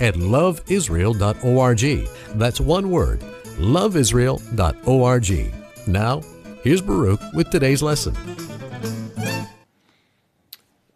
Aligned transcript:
at 0.00 0.14
loveisrael.org. 0.14 2.08
That's 2.38 2.60
one 2.60 2.90
word, 2.90 3.20
loveisrael.org. 3.58 5.54
Now, 5.86 6.22
here's 6.62 6.80
Baruch 6.80 7.20
with 7.34 7.50
today's 7.50 7.82
lesson. 7.82 8.16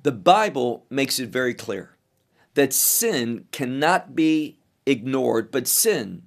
The 0.02 0.12
Bible 0.12 0.86
makes 0.88 1.18
it 1.18 1.28
very 1.28 1.54
clear 1.54 1.96
that 2.54 2.72
sin 2.72 3.46
cannot 3.52 4.14
be 4.14 4.58
ignored, 4.86 5.50
but 5.50 5.68
sin 5.68 6.22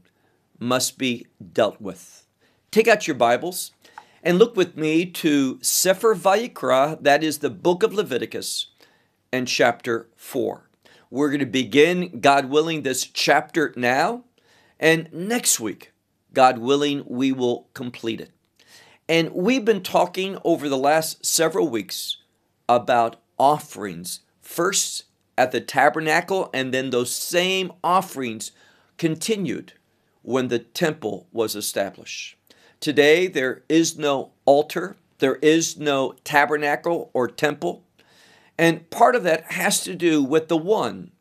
must 0.59 0.98
be 0.98 1.26
dealt 1.51 1.81
with. 1.81 2.27
Take 2.70 2.88
out 2.88 3.07
your 3.07 3.15
Bibles 3.15 3.71
and 4.23 4.38
look 4.38 4.55
with 4.55 4.77
me 4.77 5.05
to 5.05 5.59
Sefer 5.62 6.15
Vayikra, 6.15 7.01
that 7.01 7.23
is 7.23 7.40
the 7.40 7.49
book 7.49 7.81
of 7.81 7.93
Leviticus, 7.93 8.67
and 9.34 9.48
chapter 9.48 10.09
4. 10.15 10.70
We're 11.13 11.27
going 11.27 11.41
to 11.41 11.45
begin, 11.45 12.21
God 12.21 12.45
willing, 12.45 12.83
this 12.83 13.03
chapter 13.03 13.73
now, 13.75 14.23
and 14.79 15.12
next 15.12 15.59
week, 15.59 15.91
God 16.34 16.57
willing, 16.57 17.03
we 17.05 17.34
will 17.34 17.68
complete 17.73 18.21
it. 18.21 18.31
And 19.09 19.34
we've 19.34 19.65
been 19.65 19.84
talking 19.84 20.37
over 20.45 20.70
the 20.70 20.77
last 20.77 21.26
several 21.26 21.68
weeks 21.68 22.15
about 22.70 23.18
offerings. 23.37 24.21
First, 24.41 25.03
at 25.37 25.51
the 25.51 25.59
tabernacle, 25.59 26.49
and 26.53 26.73
then 26.73 26.91
those 26.91 27.13
same 27.13 27.73
offerings 27.84 28.53
continued 28.98 29.73
when 30.21 30.48
the 30.48 30.59
temple 30.59 31.27
was 31.34 31.57
established. 31.57 32.37
Today, 32.79 33.27
there 33.27 33.63
is 33.68 33.98
no 33.98 34.31
altar, 34.46 34.96
there 35.20 35.35
is 35.41 35.77
no 35.77 36.13
tabernacle 36.23 37.09
or 37.13 37.27
temple, 37.27 37.84
and 38.57 38.90
part 38.90 39.16
of 39.16 39.24
that 39.24 39.52
has 39.54 39.84
to 39.84 39.96
do 39.96 40.24
with 40.24 40.48
the 40.48 40.57
one 40.57 41.12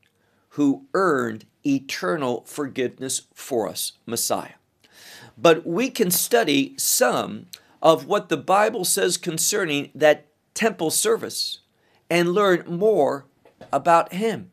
who 0.51 0.87
earned 0.95 1.47
eternal 1.65 2.43
forgiveness 2.47 3.23
for 3.35 3.69
us, 3.69 3.93
Messiah. 4.07 4.55
But 5.37 5.67
we 5.67 5.91
can 5.91 6.11
study 6.11 6.75
some 6.77 7.47
of 7.83 8.07
what 8.07 8.29
the 8.29 8.37
Bible 8.37 8.85
says 8.85 9.17
concerning 9.17 9.91
that 9.95 10.27
temple 10.55 10.91
service 10.91 11.61
and 12.11 12.35
learn 12.35 12.65
more 12.67 13.27
about 13.73 14.13
Him 14.13 14.51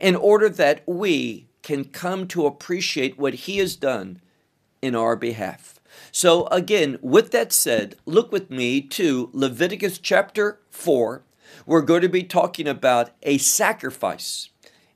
in 0.00 0.16
order 0.16 0.48
that 0.48 0.82
we 0.86 1.46
can 1.62 1.84
come 1.84 2.26
to 2.28 2.46
appreciate 2.46 3.18
what 3.18 3.34
He 3.34 3.58
has 3.58 3.76
done 3.76 4.20
in 4.82 4.94
our 4.94 5.16
behalf. 5.16 5.80
So, 6.10 6.46
again, 6.48 6.98
with 7.00 7.30
that 7.30 7.52
said, 7.52 7.96
look 8.04 8.32
with 8.32 8.50
me 8.50 8.80
to 8.80 9.30
Leviticus 9.32 9.98
chapter 9.98 10.58
4. 10.70 11.22
We're 11.66 11.82
going 11.82 12.02
to 12.02 12.08
be 12.08 12.22
talking 12.22 12.68
about 12.68 13.10
a 13.22 13.38
sacrifice 13.38 14.50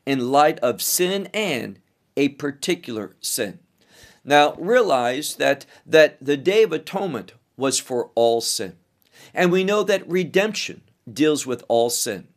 in 0.07 0.31
light 0.31 0.59
of 0.61 0.83
sin 0.83 1.29
and 1.35 1.81
a 2.17 2.31
particular 2.31 3.17
sin. 3.21 3.61
Now, 4.25 4.55
realize 4.55 5.37
that, 5.37 5.65
that 5.87 6.19
the 6.21 6.37
Day 6.37 6.63
of 6.63 6.73
Atonement 6.73 7.33
was 7.57 7.79
for 7.79 8.11
all 8.15 8.41
sin. 8.41 8.77
And 9.35 9.51
we 9.51 9.65
know 9.65 9.83
that 9.85 10.09
redemption 10.09 10.83
deals 11.11 11.47
with 11.47 11.65
all 11.69 11.91
sin. 11.91 12.29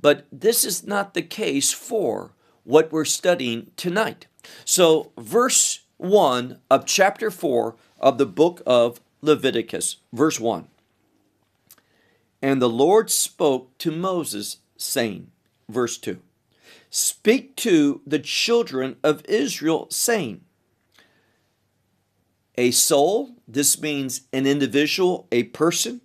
But 0.00 0.26
this 0.30 0.64
is 0.64 0.86
not 0.86 1.14
the 1.14 1.22
case 1.22 1.72
for 1.72 2.32
what 2.64 2.92
we're 2.92 3.04
studying 3.04 3.70
tonight. 3.76 4.26
So, 4.64 5.12
verse 5.18 5.80
1 5.96 6.60
of 6.70 6.86
chapter 6.86 7.30
4 7.30 7.76
of 7.98 8.18
the 8.18 8.26
book 8.26 8.62
of 8.66 9.00
Leviticus, 9.20 9.96
verse 10.12 10.38
1. 10.38 10.68
And 12.40 12.62
the 12.62 12.68
Lord 12.68 13.10
spoke 13.10 13.76
to 13.78 13.90
Moses, 13.90 14.58
saying, 14.76 15.30
verse 15.68 15.98
2 15.98 16.18
Speak 16.90 17.56
to 17.56 18.00
the 18.06 18.18
children 18.18 18.96
of 19.02 19.24
Israel, 19.26 19.88
saying, 19.90 20.42
A 22.56 22.70
soul, 22.70 23.30
this 23.46 23.80
means 23.80 24.22
an 24.32 24.46
individual, 24.46 25.26
a 25.32 25.44
person, 25.44 26.00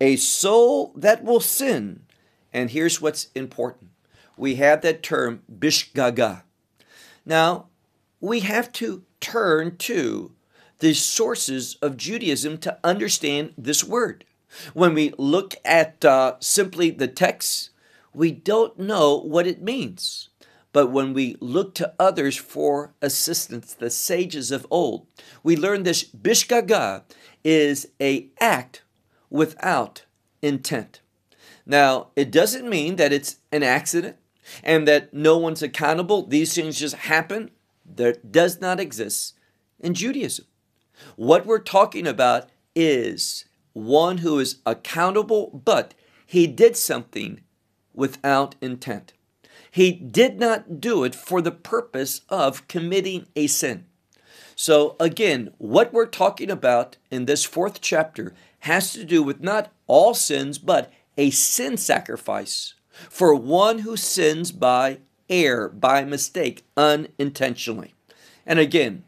a 0.00 0.16
soul 0.16 0.92
that 0.96 1.24
will 1.24 1.40
sin 1.40 2.06
and 2.56 2.70
here's 2.70 3.02
what's 3.02 3.28
important 3.34 3.90
we 4.38 4.54
have 4.54 4.80
that 4.80 5.02
term, 5.02 5.42
bishgaga. 5.52 6.42
Now, 7.26 7.66
we 8.18 8.40
have 8.40 8.72
to 8.72 9.02
turn 9.20 9.76
to 9.76 10.32
the 10.78 10.94
sources 10.94 11.76
of 11.82 11.98
Judaism 11.98 12.56
to 12.58 12.78
understand 12.82 13.52
this 13.58 13.84
word. 13.84 14.24
When 14.74 14.94
we 14.94 15.12
look 15.18 15.54
at 15.64 16.04
uh, 16.04 16.34
simply 16.40 16.90
the 16.90 17.08
text, 17.08 17.70
we 18.12 18.32
don't 18.32 18.78
know 18.78 19.18
what 19.18 19.46
it 19.46 19.62
means. 19.62 20.30
But 20.72 20.90
when 20.90 21.14
we 21.14 21.36
look 21.40 21.74
to 21.76 21.94
others 21.98 22.36
for 22.36 22.92
assistance, 23.00 23.72
the 23.72 23.88
sages 23.88 24.50
of 24.50 24.66
old, 24.70 25.06
we 25.42 25.56
learn 25.56 25.84
this 25.84 26.04
bishgaga 26.04 27.02
is 27.42 27.88
a 28.00 28.28
act 28.40 28.82
without 29.30 30.04
intent. 30.42 31.00
Now, 31.64 32.08
it 32.14 32.30
doesn't 32.30 32.68
mean 32.68 32.96
that 32.96 33.12
it's 33.12 33.36
an 33.50 33.62
accident 33.62 34.16
and 34.62 34.86
that 34.86 35.12
no 35.12 35.36
one's 35.36 35.62
accountable. 35.62 36.26
These 36.26 36.54
things 36.54 36.78
just 36.78 36.94
happen. 36.94 37.50
That 37.84 38.30
does 38.30 38.60
not 38.60 38.80
exist 38.80 39.34
in 39.80 39.94
Judaism. 39.94 40.44
What 41.16 41.46
we're 41.46 41.58
talking 41.58 42.06
about 42.06 42.48
is 42.74 43.44
one 43.76 44.18
who 44.18 44.38
is 44.38 44.56
accountable, 44.64 45.60
but 45.64 45.92
he 46.24 46.46
did 46.46 46.76
something 46.78 47.40
without 47.92 48.54
intent. 48.62 49.12
He 49.70 49.92
did 49.92 50.40
not 50.40 50.80
do 50.80 51.04
it 51.04 51.14
for 51.14 51.42
the 51.42 51.52
purpose 51.52 52.22
of 52.30 52.66
committing 52.68 53.26
a 53.36 53.46
sin. 53.46 53.84
So, 54.54 54.96
again, 54.98 55.50
what 55.58 55.92
we're 55.92 56.06
talking 56.06 56.50
about 56.50 56.96
in 57.10 57.26
this 57.26 57.44
fourth 57.44 57.82
chapter 57.82 58.32
has 58.60 58.94
to 58.94 59.04
do 59.04 59.22
with 59.22 59.42
not 59.42 59.70
all 59.86 60.14
sins, 60.14 60.56
but 60.56 60.90
a 61.18 61.28
sin 61.28 61.76
sacrifice 61.76 62.72
for 62.90 63.34
one 63.34 63.80
who 63.80 63.98
sins 63.98 64.52
by 64.52 65.00
error, 65.28 65.68
by 65.68 66.02
mistake, 66.04 66.64
unintentionally. 66.78 67.94
And 68.46 68.58
again, 68.58 69.04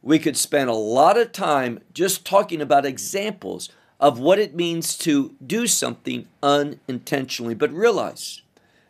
we 0.00 0.20
could 0.20 0.36
spend 0.36 0.70
a 0.70 0.74
lot 0.74 1.18
of 1.18 1.32
time 1.32 1.80
just 1.92 2.24
talking 2.24 2.60
about 2.60 2.86
examples 2.86 3.68
of 4.02 4.18
what 4.18 4.40
it 4.40 4.52
means 4.52 4.98
to 4.98 5.32
do 5.46 5.68
something 5.68 6.26
unintentionally, 6.42 7.54
but 7.54 7.72
realize 7.72 8.42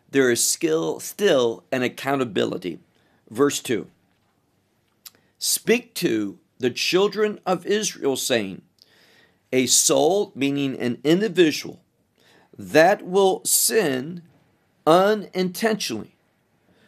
there 0.09 0.31
is 0.31 0.43
skill, 0.43 0.99
still 0.99 1.63
an 1.71 1.83
accountability. 1.83 2.79
Verse 3.29 3.59
2 3.59 3.87
Speak 5.37 5.93
to 5.93 6.39
the 6.57 6.71
children 6.71 7.39
of 7.45 7.65
Israel, 7.67 8.15
saying, 8.15 8.63
A 9.51 9.67
soul, 9.67 10.31
meaning 10.33 10.79
an 10.79 10.99
individual, 11.03 11.79
that 12.57 13.05
will 13.05 13.45
sin 13.45 14.23
unintentionally 14.87 16.15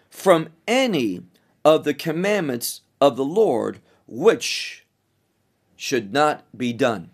from 0.09 0.49
any 0.67 1.21
of 1.63 1.83
the 1.83 1.93
commandments 1.93 2.81
of 2.99 3.17
the 3.17 3.25
Lord 3.25 3.79
which 4.07 4.83
should 5.75 6.11
not 6.11 6.43
be 6.57 6.73
done. 6.73 7.11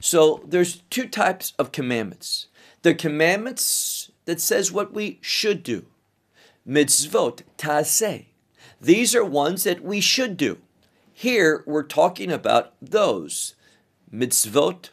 So 0.00 0.42
there's 0.46 0.82
two 0.90 1.06
types 1.06 1.52
of 1.58 1.72
commandments. 1.72 2.46
The 2.82 2.94
commandments 2.94 4.10
that 4.24 4.40
says 4.40 4.72
what 4.72 4.92
we 4.92 5.18
should 5.20 5.62
do. 5.62 5.86
Mitzvot 6.66 7.42
taseh. 7.58 8.26
These 8.80 9.14
are 9.14 9.24
ones 9.24 9.64
that 9.64 9.82
we 9.82 10.00
should 10.00 10.36
do. 10.36 10.58
Here 11.12 11.62
we're 11.66 11.82
talking 11.82 12.32
about 12.32 12.72
those. 12.80 13.54
Mitzvot 14.12 14.90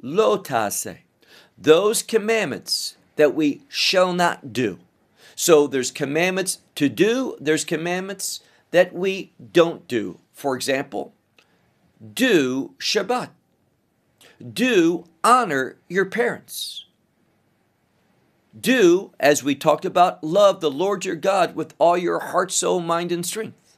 lo 0.00 0.38
taseh 0.38 0.98
those 1.56 2.02
commandments 2.02 2.96
that 3.16 3.34
we 3.34 3.62
shall 3.68 4.12
not 4.12 4.52
do. 4.52 4.78
So 5.36 5.66
there's 5.66 5.90
commandments 5.90 6.58
to 6.76 6.88
do, 6.88 7.36
there's 7.40 7.64
commandments 7.64 8.40
that 8.70 8.92
we 8.92 9.32
don't 9.52 9.86
do. 9.88 10.20
For 10.32 10.56
example, 10.56 11.14
do 12.12 12.74
Shabbat. 12.78 13.30
Do 14.40 15.04
honor 15.22 15.76
your 15.88 16.04
parents. 16.04 16.86
Do, 18.58 19.12
as 19.18 19.42
we 19.42 19.54
talked 19.54 19.84
about, 19.84 20.22
love 20.22 20.60
the 20.60 20.70
Lord 20.70 21.04
your 21.04 21.16
God 21.16 21.56
with 21.56 21.74
all 21.78 21.96
your 21.96 22.20
heart, 22.20 22.52
soul, 22.52 22.80
mind, 22.80 23.10
and 23.10 23.26
strength. 23.26 23.76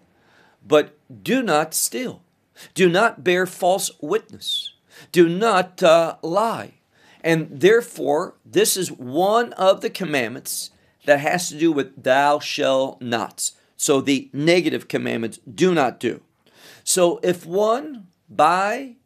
But 0.66 0.98
do 1.22 1.42
not 1.42 1.72
steal. 1.72 2.22
Do 2.74 2.88
not 2.88 3.24
bear 3.24 3.46
false 3.46 3.90
witness. 4.00 4.74
Do 5.12 5.28
not 5.28 5.82
uh, 5.82 6.16
lie. 6.22 6.74
And 7.22 7.48
therefore, 7.60 8.34
this 8.44 8.76
is 8.76 8.90
one 8.92 9.52
of 9.54 9.80
the 9.80 9.90
commandments 9.90 10.70
that 11.06 11.20
has 11.20 11.48
to 11.48 11.58
do 11.58 11.72
with 11.72 12.02
thou 12.02 12.38
shall 12.38 12.98
not. 13.00 13.50
So 13.76 14.00
the 14.00 14.30
negative 14.32 14.88
commandments 14.88 15.38
do 15.38 15.74
not 15.74 16.00
do. 16.00 16.22
So 16.84 17.20
if 17.22 17.46
one, 17.46 18.08
by 18.28 18.96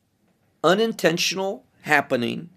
unintentional 0.63 1.65
happening, 1.83 2.51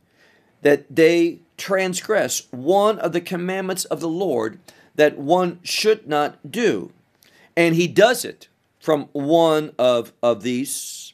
that 0.62 0.94
they 0.94 1.40
transgress 1.58 2.48
one 2.52 3.00
of 3.00 3.12
the 3.12 3.22
commandments 3.22 3.86
of 3.86 4.00
the 4.00 4.10
Lord 4.10 4.60
that 4.96 5.18
one 5.18 5.60
should 5.64 6.08
not 6.08 6.52
do, 6.52 6.92
and 7.56 7.76
he 7.76 7.88
does 7.88 8.26
it 8.26 8.48
from 8.80 9.08
one 9.14 9.72
of, 9.80 10.12
of 10.22 10.44
these, 10.44 11.14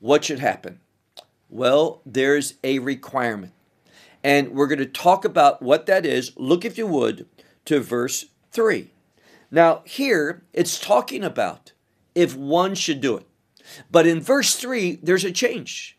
what 0.00 0.24
should 0.24 0.38
happen? 0.38 0.80
Well, 1.50 2.00
there's 2.06 2.54
a 2.62 2.78
requirement. 2.78 3.52
And 4.22 4.50
we're 4.50 4.68
going 4.68 4.78
to 4.78 4.86
talk 4.86 5.24
about 5.24 5.60
what 5.60 5.86
that 5.86 6.06
is. 6.06 6.32
Look, 6.36 6.64
if 6.64 6.78
you 6.78 6.86
would, 6.86 7.26
to 7.64 7.80
verse 7.80 8.26
3. 8.52 8.90
Now, 9.50 9.82
here 9.84 10.42
it's 10.52 10.78
talking 10.78 11.22
about 11.22 11.72
if 12.14 12.36
one 12.36 12.74
should 12.74 13.00
do 13.00 13.16
it. 13.16 13.26
But 13.90 14.06
in 14.06 14.20
verse 14.20 14.56
3, 14.56 15.00
there's 15.02 15.24
a 15.24 15.32
change. 15.32 15.93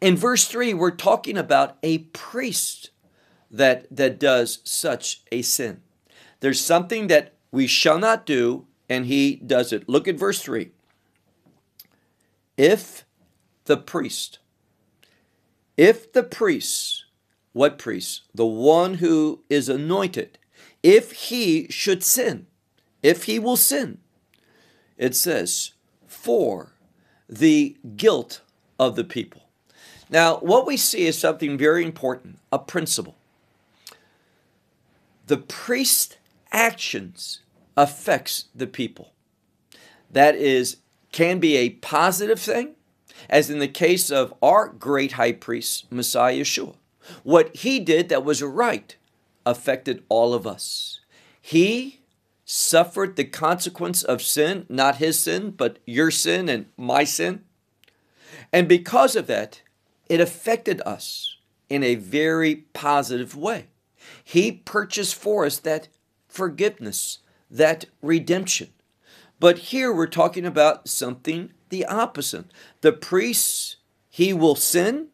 In 0.00 0.16
verse 0.16 0.46
3, 0.46 0.74
we're 0.74 0.90
talking 0.90 1.36
about 1.36 1.78
a 1.82 1.98
priest 1.98 2.90
that, 3.50 3.86
that 3.94 4.18
does 4.18 4.60
such 4.64 5.22
a 5.32 5.42
sin. 5.42 5.80
There's 6.40 6.60
something 6.60 7.06
that 7.08 7.34
we 7.50 7.66
shall 7.66 7.98
not 7.98 8.26
do, 8.26 8.66
and 8.88 9.06
he 9.06 9.36
does 9.36 9.72
it. 9.72 9.88
Look 9.88 10.06
at 10.06 10.18
verse 10.18 10.40
3. 10.40 10.70
If 12.56 13.04
the 13.64 13.76
priest, 13.76 14.38
if 15.76 16.12
the 16.12 16.22
priest, 16.22 17.04
what 17.52 17.78
priest? 17.78 18.22
The 18.34 18.46
one 18.46 18.94
who 18.94 19.42
is 19.48 19.68
anointed, 19.68 20.38
if 20.82 21.12
he 21.12 21.68
should 21.70 22.02
sin, 22.02 22.46
if 23.02 23.24
he 23.24 23.38
will 23.38 23.56
sin, 23.56 23.98
it 24.96 25.14
says, 25.14 25.72
for 26.06 26.72
the 27.28 27.76
guilt 27.96 28.42
of 28.78 28.96
the 28.96 29.04
people. 29.04 29.47
Now, 30.10 30.38
what 30.38 30.66
we 30.66 30.76
see 30.76 31.06
is 31.06 31.18
something 31.18 31.58
very 31.58 31.84
important 31.84 32.38
a 32.52 32.58
principle. 32.58 33.16
The 35.26 35.36
priest's 35.36 36.16
actions 36.50 37.40
affects 37.76 38.46
the 38.54 38.66
people. 38.66 39.12
That 40.10 40.34
is 40.34 40.78
can 41.12 41.38
be 41.38 41.56
a 41.56 41.70
positive 41.70 42.40
thing, 42.40 42.74
as 43.28 43.50
in 43.50 43.58
the 43.58 43.68
case 43.68 44.10
of 44.10 44.32
our 44.42 44.68
great 44.68 45.12
high 45.12 45.32
priest, 45.32 45.90
Messiah 45.90 46.36
Yeshua. 46.40 46.74
What 47.22 47.54
he 47.56 47.80
did 47.80 48.08
that 48.08 48.24
was 48.24 48.42
right 48.42 48.96
affected 49.44 50.02
all 50.08 50.34
of 50.34 50.46
us. 50.46 51.00
He 51.40 52.00
suffered 52.44 53.16
the 53.16 53.24
consequence 53.24 54.02
of 54.02 54.22
sin, 54.22 54.66
not 54.68 54.96
his 54.96 55.18
sin, 55.18 55.50
but 55.50 55.78
your 55.86 56.10
sin 56.10 56.48
and 56.48 56.66
my 56.76 57.04
sin. 57.04 57.44
And 58.52 58.68
because 58.68 59.16
of 59.16 59.26
that, 59.26 59.62
it 60.08 60.20
affected 60.20 60.80
us 60.86 61.36
in 61.68 61.82
a 61.82 61.96
very 61.96 62.56
positive 62.72 63.36
way. 63.36 63.66
He 64.24 64.52
purchased 64.52 65.14
for 65.14 65.44
us 65.44 65.58
that 65.58 65.88
forgiveness, 66.28 67.18
that 67.50 67.86
redemption. 68.02 68.68
But 69.40 69.58
here 69.58 69.92
we're 69.92 70.06
talking 70.06 70.44
about 70.44 70.88
something 70.88 71.52
the 71.68 71.84
opposite. 71.84 72.46
The 72.80 72.92
priest, 72.92 73.76
he 74.08 74.32
will 74.32 74.54
sin, 74.54 75.08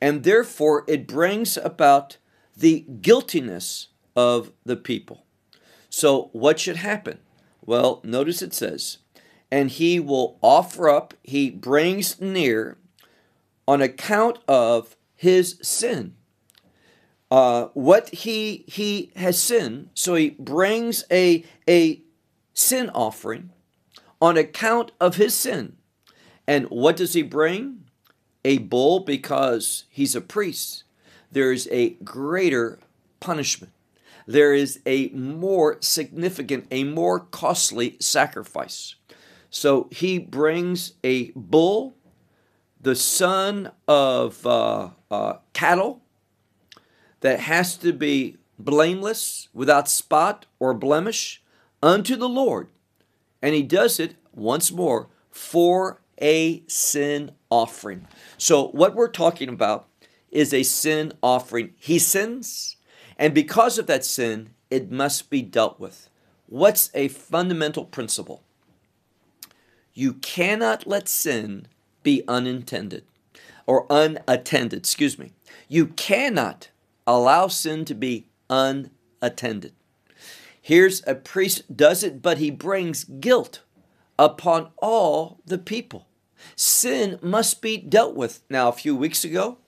and 0.00 0.22
therefore 0.22 0.84
it 0.88 1.06
brings 1.06 1.56
about 1.56 2.18
the 2.56 2.80
guiltiness 3.00 3.88
of 4.16 4.52
the 4.64 4.76
people. 4.76 5.24
So, 5.88 6.30
what 6.32 6.58
should 6.58 6.76
happen? 6.76 7.18
Well, 7.64 8.00
notice 8.02 8.42
it 8.42 8.52
says, 8.52 8.98
and 9.50 9.70
he 9.70 10.00
will 10.00 10.38
offer 10.42 10.88
up, 10.88 11.14
he 11.22 11.50
brings 11.50 12.20
near 12.20 12.78
on 13.68 13.80
account 13.80 14.40
of 14.48 14.96
his 15.14 15.58
sin 15.62 16.16
uh, 17.30 17.66
what 17.74 18.08
he 18.10 18.64
he 18.66 19.12
has 19.16 19.40
sinned. 19.40 19.90
So 19.94 20.14
he 20.14 20.30
brings 20.30 21.04
a 21.10 21.44
a 21.68 22.02
sin 22.54 22.90
offering 22.90 23.50
on 24.20 24.36
account 24.36 24.92
of 25.00 25.16
his 25.16 25.34
sin. 25.34 25.76
And 26.46 26.66
what 26.70 26.96
does 26.96 27.12
he 27.12 27.22
bring? 27.22 27.84
A 28.44 28.58
bull 28.58 29.00
because 29.00 29.84
he's 29.90 30.14
a 30.14 30.20
priest. 30.20 30.84
There's 31.30 31.68
a 31.70 31.90
greater 31.90 32.78
punishment. 33.20 33.72
There 34.26 34.54
is 34.54 34.80
a 34.86 35.08
more 35.08 35.76
significant, 35.80 36.66
a 36.70 36.84
more 36.84 37.20
costly 37.20 37.96
sacrifice. 38.00 38.94
So 39.50 39.88
he 39.90 40.18
brings 40.18 40.94
a 41.04 41.30
bull, 41.32 41.96
the 42.80 42.94
son 42.94 43.72
of 43.86 44.46
uh, 44.46 44.90
uh, 45.10 45.34
cattle, 45.52 46.02
that 47.20 47.40
has 47.40 47.76
to 47.78 47.92
be 47.92 48.36
blameless, 48.58 49.48
without 49.52 49.88
spot 49.88 50.46
or 50.58 50.74
blemish, 50.74 51.42
unto 51.82 52.16
the 52.16 52.28
Lord. 52.28 52.68
And 53.42 53.54
he 53.54 53.62
does 53.62 54.00
it 54.00 54.16
once 54.32 54.72
more 54.72 55.08
for 55.30 56.00
a 56.20 56.62
sin 56.66 57.32
offering. 57.50 58.06
So, 58.36 58.68
what 58.68 58.94
we're 58.94 59.08
talking 59.08 59.48
about 59.48 59.86
is 60.30 60.52
a 60.52 60.62
sin 60.62 61.12
offering. 61.22 61.74
He 61.78 61.98
sins, 61.98 62.76
and 63.16 63.34
because 63.34 63.78
of 63.78 63.86
that 63.86 64.04
sin, 64.04 64.50
it 64.70 64.90
must 64.90 65.30
be 65.30 65.42
dealt 65.42 65.78
with. 65.78 66.08
What's 66.46 66.90
a 66.94 67.08
fundamental 67.08 67.84
principle? 67.84 68.42
You 69.94 70.14
cannot 70.14 70.86
let 70.86 71.08
sin 71.08 71.66
be 72.02 72.22
unintended 72.28 73.04
or 73.66 73.86
unattended, 73.90 74.78
excuse 74.78 75.18
me. 75.18 75.32
You 75.68 75.88
cannot 75.88 76.70
allow 77.06 77.48
sin 77.48 77.84
to 77.84 77.94
be 77.94 78.28
unattended. 78.48 79.72
Here's 80.60 81.02
a 81.06 81.14
priest 81.14 81.76
does 81.76 82.02
it, 82.02 82.20
but 82.22 82.38
he 82.38 82.50
brings 82.50 83.04
guilt 83.04 83.62
upon 84.18 84.70
all 84.78 85.40
the 85.44 85.58
people. 85.58 86.06
Sin 86.56 87.18
must 87.22 87.60
be 87.62 87.76
dealt 87.76 88.14
with. 88.14 88.42
Now, 88.48 88.68
a 88.68 88.72
few 88.72 88.96
weeks 88.96 89.24
ago, 89.24 89.58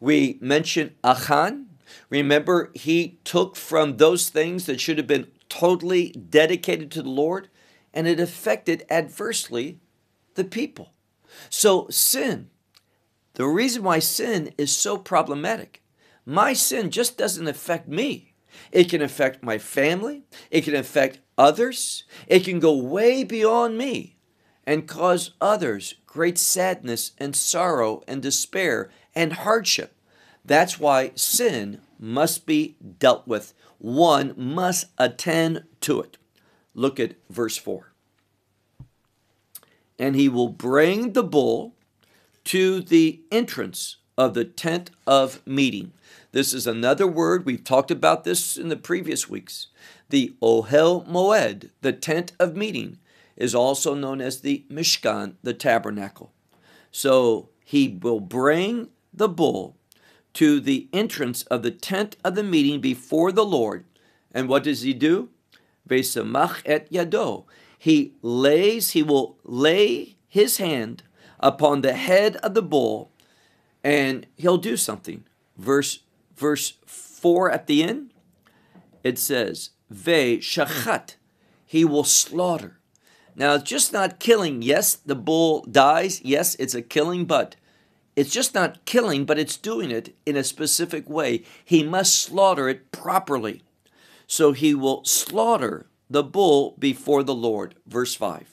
we 0.00 0.38
mentioned 0.40 0.92
Achan. 1.02 1.66
Remember, 2.10 2.70
he 2.74 3.18
took 3.24 3.56
from 3.56 3.96
those 3.96 4.28
things 4.28 4.66
that 4.66 4.80
should 4.80 4.98
have 4.98 5.06
been 5.06 5.28
totally 5.48 6.10
dedicated 6.10 6.90
to 6.92 7.02
the 7.02 7.10
Lord, 7.10 7.48
and 7.92 8.06
it 8.06 8.20
affected 8.20 8.84
adversely 8.90 9.78
the 10.34 10.44
people. 10.44 10.93
So, 11.50 11.88
sin, 11.90 12.50
the 13.34 13.46
reason 13.46 13.82
why 13.82 13.98
sin 13.98 14.52
is 14.56 14.76
so 14.76 14.96
problematic 14.96 15.82
my 16.26 16.52
sin 16.52 16.90
just 16.90 17.18
doesn't 17.18 17.46
affect 17.48 17.88
me. 17.88 18.32
It 18.72 18.88
can 18.88 19.02
affect 19.02 19.42
my 19.42 19.58
family, 19.58 20.22
it 20.50 20.62
can 20.62 20.74
affect 20.74 21.20
others, 21.36 22.04
it 22.26 22.44
can 22.44 22.60
go 22.60 22.76
way 22.76 23.24
beyond 23.24 23.76
me 23.76 24.16
and 24.64 24.88
cause 24.88 25.32
others 25.40 25.94
great 26.06 26.38
sadness 26.38 27.12
and 27.18 27.34
sorrow 27.34 28.02
and 28.06 28.22
despair 28.22 28.90
and 29.14 29.32
hardship. 29.32 29.96
That's 30.44 30.78
why 30.78 31.12
sin 31.14 31.80
must 31.98 32.46
be 32.46 32.76
dealt 32.98 33.26
with. 33.26 33.54
One 33.78 34.34
must 34.36 34.86
attend 34.96 35.64
to 35.80 36.00
it. 36.00 36.16
Look 36.74 37.00
at 37.00 37.16
verse 37.28 37.56
4. 37.56 37.93
And 39.98 40.16
he 40.16 40.28
will 40.28 40.48
bring 40.48 41.12
the 41.12 41.22
bull 41.22 41.74
to 42.44 42.80
the 42.80 43.22
entrance 43.30 43.96
of 44.16 44.34
the 44.34 44.44
tent 44.44 44.90
of 45.06 45.44
meeting. 45.46 45.92
This 46.32 46.52
is 46.52 46.66
another 46.66 47.06
word. 47.06 47.46
We've 47.46 47.62
talked 47.62 47.90
about 47.90 48.24
this 48.24 48.56
in 48.56 48.68
the 48.68 48.76
previous 48.76 49.28
weeks. 49.28 49.68
The 50.10 50.34
Ohel 50.42 51.06
Moed, 51.08 51.70
the 51.80 51.92
tent 51.92 52.32
of 52.38 52.56
meeting, 52.56 52.98
is 53.36 53.54
also 53.54 53.94
known 53.94 54.20
as 54.20 54.40
the 54.40 54.64
Mishkan, 54.70 55.34
the 55.42 55.54
tabernacle. 55.54 56.32
So 56.90 57.48
he 57.64 57.98
will 58.00 58.20
bring 58.20 58.88
the 59.12 59.28
bull 59.28 59.76
to 60.34 60.60
the 60.60 60.88
entrance 60.92 61.42
of 61.44 61.62
the 61.62 61.70
tent 61.70 62.16
of 62.24 62.34
the 62.34 62.42
meeting 62.42 62.80
before 62.80 63.32
the 63.32 63.44
Lord. 63.44 63.84
And 64.32 64.48
what 64.48 64.64
does 64.64 64.82
he 64.82 64.92
do? 64.92 65.30
Vesamach 65.88 66.62
et 66.64 66.90
yado. 66.90 67.44
He 67.84 68.14
lays, 68.22 68.92
he 68.92 69.02
will 69.02 69.36
lay 69.44 70.16
his 70.26 70.56
hand 70.56 71.02
upon 71.38 71.82
the 71.82 71.92
head 71.92 72.36
of 72.36 72.54
the 72.54 72.62
bull 72.62 73.10
and 73.82 74.26
he'll 74.38 74.56
do 74.56 74.78
something. 74.78 75.24
Verse 75.58 75.98
verse 76.34 76.78
4 76.86 77.50
at 77.50 77.66
the 77.66 77.82
end, 77.82 78.14
it 79.02 79.18
says, 79.18 79.72
Ve 79.90 80.38
shachat, 80.38 81.16
he 81.66 81.84
will 81.84 82.04
slaughter. 82.04 82.78
Now, 83.36 83.56
it's 83.56 83.68
just 83.68 83.92
not 83.92 84.18
killing. 84.18 84.62
Yes, 84.62 84.94
the 84.94 85.14
bull 85.14 85.60
dies. 85.70 86.22
Yes, 86.24 86.54
it's 86.54 86.74
a 86.74 86.80
killing, 86.80 87.26
but 87.26 87.54
it's 88.16 88.32
just 88.32 88.54
not 88.54 88.82
killing, 88.86 89.26
but 89.26 89.38
it's 89.38 89.58
doing 89.58 89.90
it 89.90 90.16
in 90.24 90.38
a 90.38 90.44
specific 90.44 91.06
way. 91.06 91.44
He 91.62 91.82
must 91.82 92.14
slaughter 92.14 92.66
it 92.66 92.90
properly. 92.92 93.62
So 94.26 94.52
he 94.52 94.74
will 94.74 95.04
slaughter 95.04 95.84
the 96.08 96.22
bull 96.22 96.76
before 96.78 97.22
the 97.22 97.34
Lord. 97.34 97.74
Verse 97.86 98.14
5. 98.14 98.50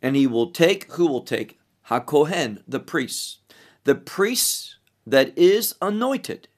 And 0.00 0.16
he 0.16 0.26
will 0.26 0.50
take, 0.50 0.92
who 0.92 1.06
will 1.06 1.22
take? 1.22 1.58
HaKohen, 1.88 2.62
the 2.66 2.80
priest. 2.80 3.38
The 3.84 3.94
priest 3.94 4.76
that 5.06 5.36
is 5.36 5.74
anointed. 5.80 6.48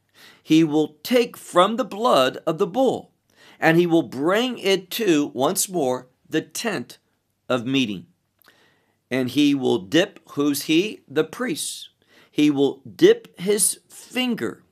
He 0.42 0.64
will 0.64 0.96
take 1.02 1.36
from 1.36 1.76
the 1.76 1.84
blood 1.84 2.38
of 2.46 2.58
the 2.58 2.66
bull, 2.66 3.12
and 3.58 3.78
he 3.78 3.86
will 3.86 4.02
bring 4.02 4.58
it 4.58 4.90
to, 4.92 5.30
once 5.34 5.68
more, 5.68 6.08
the 6.28 6.42
tent 6.42 6.98
of 7.48 7.66
meeting. 7.66 8.06
And 9.10 9.30
he 9.30 9.54
will 9.54 9.78
dip, 9.78 10.20
who's 10.30 10.62
he? 10.62 11.02
The 11.08 11.24
priest. 11.24 11.90
He 12.30 12.50
will 12.50 12.82
dip 12.84 13.38
his 13.38 13.80
finger 13.88 14.62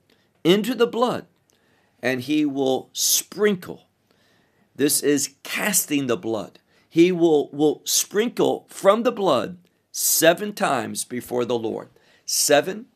into 0.43 0.75
the 0.75 0.87
blood 0.87 1.25
and 2.01 2.21
he 2.21 2.45
will 2.45 2.89
sprinkle. 2.91 3.87
This 4.75 5.01
is 5.01 5.35
casting 5.43 6.07
the 6.07 6.17
blood. 6.17 6.59
He 6.89 7.11
will, 7.11 7.49
will 7.51 7.81
sprinkle 7.85 8.65
from 8.69 9.03
the 9.03 9.11
blood 9.11 9.57
seven 9.91 10.53
times 10.53 11.03
before 11.05 11.45
the 11.45 11.57
Lord. 11.57 11.89
Seven 12.25 12.87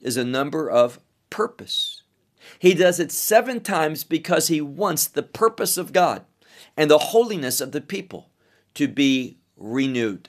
is 0.00 0.16
a 0.16 0.24
number 0.24 0.70
of 0.70 1.00
purpose. 1.30 2.02
He 2.58 2.74
does 2.74 2.98
it 2.98 3.12
seven 3.12 3.60
times 3.60 4.04
because 4.04 4.48
he 4.48 4.60
wants 4.60 5.06
the 5.06 5.22
purpose 5.22 5.76
of 5.76 5.92
God 5.92 6.24
and 6.76 6.90
the 6.90 6.98
holiness 6.98 7.60
of 7.60 7.72
the 7.72 7.80
people 7.80 8.30
to 8.74 8.88
be 8.88 9.38
renewed. 9.56 10.28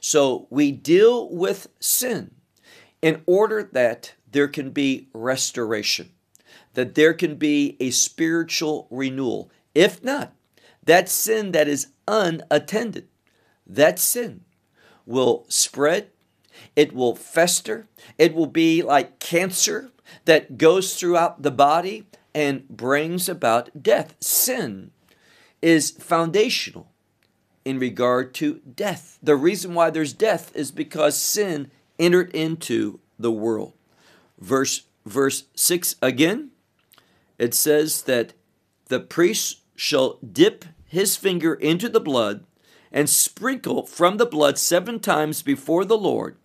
So 0.00 0.46
we 0.50 0.72
deal 0.72 1.28
with 1.30 1.68
sin 1.80 2.32
in 3.02 3.22
order 3.26 3.62
that 3.72 4.14
there 4.30 4.48
can 4.48 4.70
be 4.70 5.08
restoration, 5.12 6.10
that 6.74 6.94
there 6.94 7.14
can 7.14 7.36
be 7.36 7.76
a 7.80 7.90
spiritual 7.90 8.86
renewal. 8.90 9.50
If 9.74 10.02
not, 10.02 10.32
that 10.84 11.08
sin 11.08 11.52
that 11.52 11.68
is 11.68 11.88
unattended, 12.08 13.08
that 13.66 13.98
sin 13.98 14.44
will 15.06 15.44
spread, 15.48 16.10
it 16.74 16.92
will 16.92 17.14
fester, 17.14 17.86
it 18.18 18.34
will 18.34 18.46
be 18.46 18.82
like 18.82 19.18
cancer 19.18 19.90
that 20.24 20.58
goes 20.58 20.94
throughout 20.94 21.42
the 21.42 21.50
body 21.50 22.06
and 22.34 22.68
brings 22.68 23.28
about 23.28 23.82
death. 23.82 24.14
Sin 24.20 24.90
is 25.62 25.90
foundational 25.90 26.90
in 27.64 27.78
regard 27.78 28.34
to 28.34 28.60
death. 28.74 29.18
The 29.22 29.36
reason 29.36 29.74
why 29.74 29.90
there's 29.90 30.12
death 30.12 30.54
is 30.54 30.70
because 30.70 31.16
sin 31.16 31.70
entered 31.98 32.34
into 32.34 33.00
the 33.18 33.30
world. 33.32 33.74
Verse 34.38 34.84
verse 35.06 35.44
6 35.54 35.96
again 36.02 36.50
it 37.38 37.54
says 37.54 38.02
that 38.02 38.34
the 38.88 39.00
priest 39.00 39.59
shall 39.80 40.18
dip 40.18 40.66
his 40.84 41.16
finger 41.16 41.54
into 41.54 41.88
the 41.88 41.98
blood 41.98 42.44
and 42.92 43.08
sprinkle 43.08 43.86
from 43.86 44.18
the 44.18 44.26
blood 44.26 44.58
seven 44.58 45.00
times 45.00 45.40
before 45.40 45.86
the 45.86 45.96
Lord. 45.96 46.36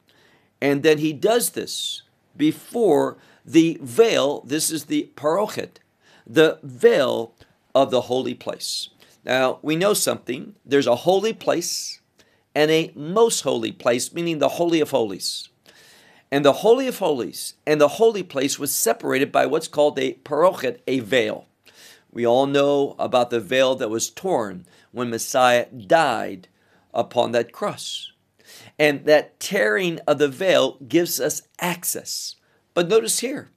And 0.61 0.83
then 0.83 0.99
he 0.99 1.11
does 1.11 1.49
this 1.49 2.03
before 2.37 3.17
the 3.45 3.77
veil. 3.81 4.39
This 4.45 4.71
is 4.71 4.85
the 4.85 5.11
parochet, 5.17 5.81
the 6.25 6.59
veil 6.63 7.35
of 7.75 7.91
the 7.91 8.03
holy 8.03 8.35
place. 8.35 8.87
Now, 9.25 9.59
we 9.61 9.75
know 9.75 9.93
something. 9.93 10.55
There's 10.65 10.87
a 10.87 10.95
holy 10.95 11.33
place 11.33 11.99
and 12.55 12.71
a 12.71 12.93
most 12.95 13.41
holy 13.41 13.73
place, 13.73 14.13
meaning 14.13 14.39
the 14.39 14.47
Holy 14.47 14.79
of 14.79 14.91
Holies. 14.91 15.49
And 16.31 16.45
the 16.45 16.53
Holy 16.63 16.87
of 16.87 16.99
Holies 16.99 17.55
and 17.67 17.81
the 17.81 17.99
holy 17.99 18.23
place 18.23 18.57
was 18.57 18.73
separated 18.73 19.33
by 19.33 19.45
what's 19.45 19.67
called 19.67 19.99
a 19.99 20.13
parochet, 20.23 20.77
a 20.87 20.99
veil. 20.99 21.47
We 22.15 22.25
all 22.25 22.47
know 22.47 22.95
about 22.97 23.29
the 23.29 23.41
veil 23.41 23.75
that 23.75 23.89
was 23.89 24.09
torn 24.09 24.65
when 24.93 25.09
Messiah 25.09 25.65
died 25.65 26.47
upon 26.93 27.33
that 27.33 27.51
cross. 27.51 28.13
And 28.79 29.05
that 29.05 29.37
tearing 29.37 29.99
of 30.07 30.17
the 30.17 30.29
veil 30.29 30.77
gives 30.87 31.19
us 31.19 31.41
access. 31.59 32.37
But 32.73 32.87
notice 32.87 33.19
here, 33.19 33.49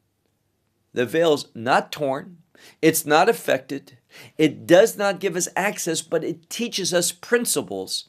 the 0.92 1.06
veil's 1.06 1.46
not 1.54 1.92
torn, 1.92 2.38
it's 2.82 3.06
not 3.06 3.28
affected, 3.28 3.96
it 4.36 4.66
does 4.66 4.98
not 4.98 5.20
give 5.20 5.36
us 5.36 5.48
access, 5.54 6.02
but 6.02 6.24
it 6.24 6.50
teaches 6.50 6.92
us 6.92 7.12
principles 7.12 8.08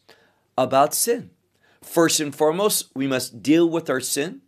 about 0.57 0.95
sin. 0.95 1.29
First 1.83 2.19
and 2.19 2.33
foremost, 2.33 2.89
we 2.95 3.05
must 3.05 3.43
deal 3.43 3.69
with 3.69 3.87
our 3.87 4.01
sin, 4.01 4.41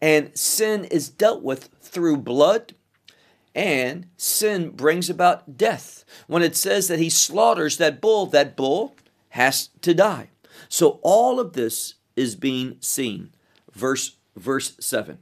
and 0.00 0.36
sin 0.38 0.84
is 0.84 1.08
dealt 1.08 1.42
with 1.42 1.70
through 1.80 2.18
blood, 2.18 2.74
and 3.54 4.06
sin 4.16 4.70
brings 4.70 5.08
about 5.08 5.56
death. 5.56 6.04
When 6.26 6.42
it 6.42 6.56
says 6.56 6.88
that 6.88 6.98
he 6.98 7.10
slaughters 7.10 7.76
that 7.76 8.00
bull, 8.00 8.26
that 8.26 8.56
bull 8.56 8.96
has 9.30 9.68
to 9.82 9.94
die. 9.94 10.30
So 10.68 10.98
all 11.02 11.38
of 11.38 11.52
this 11.52 11.94
is 12.16 12.34
being 12.34 12.76
seen. 12.80 13.30
Verse 13.72 14.16
verse 14.36 14.76
7. 14.80 15.18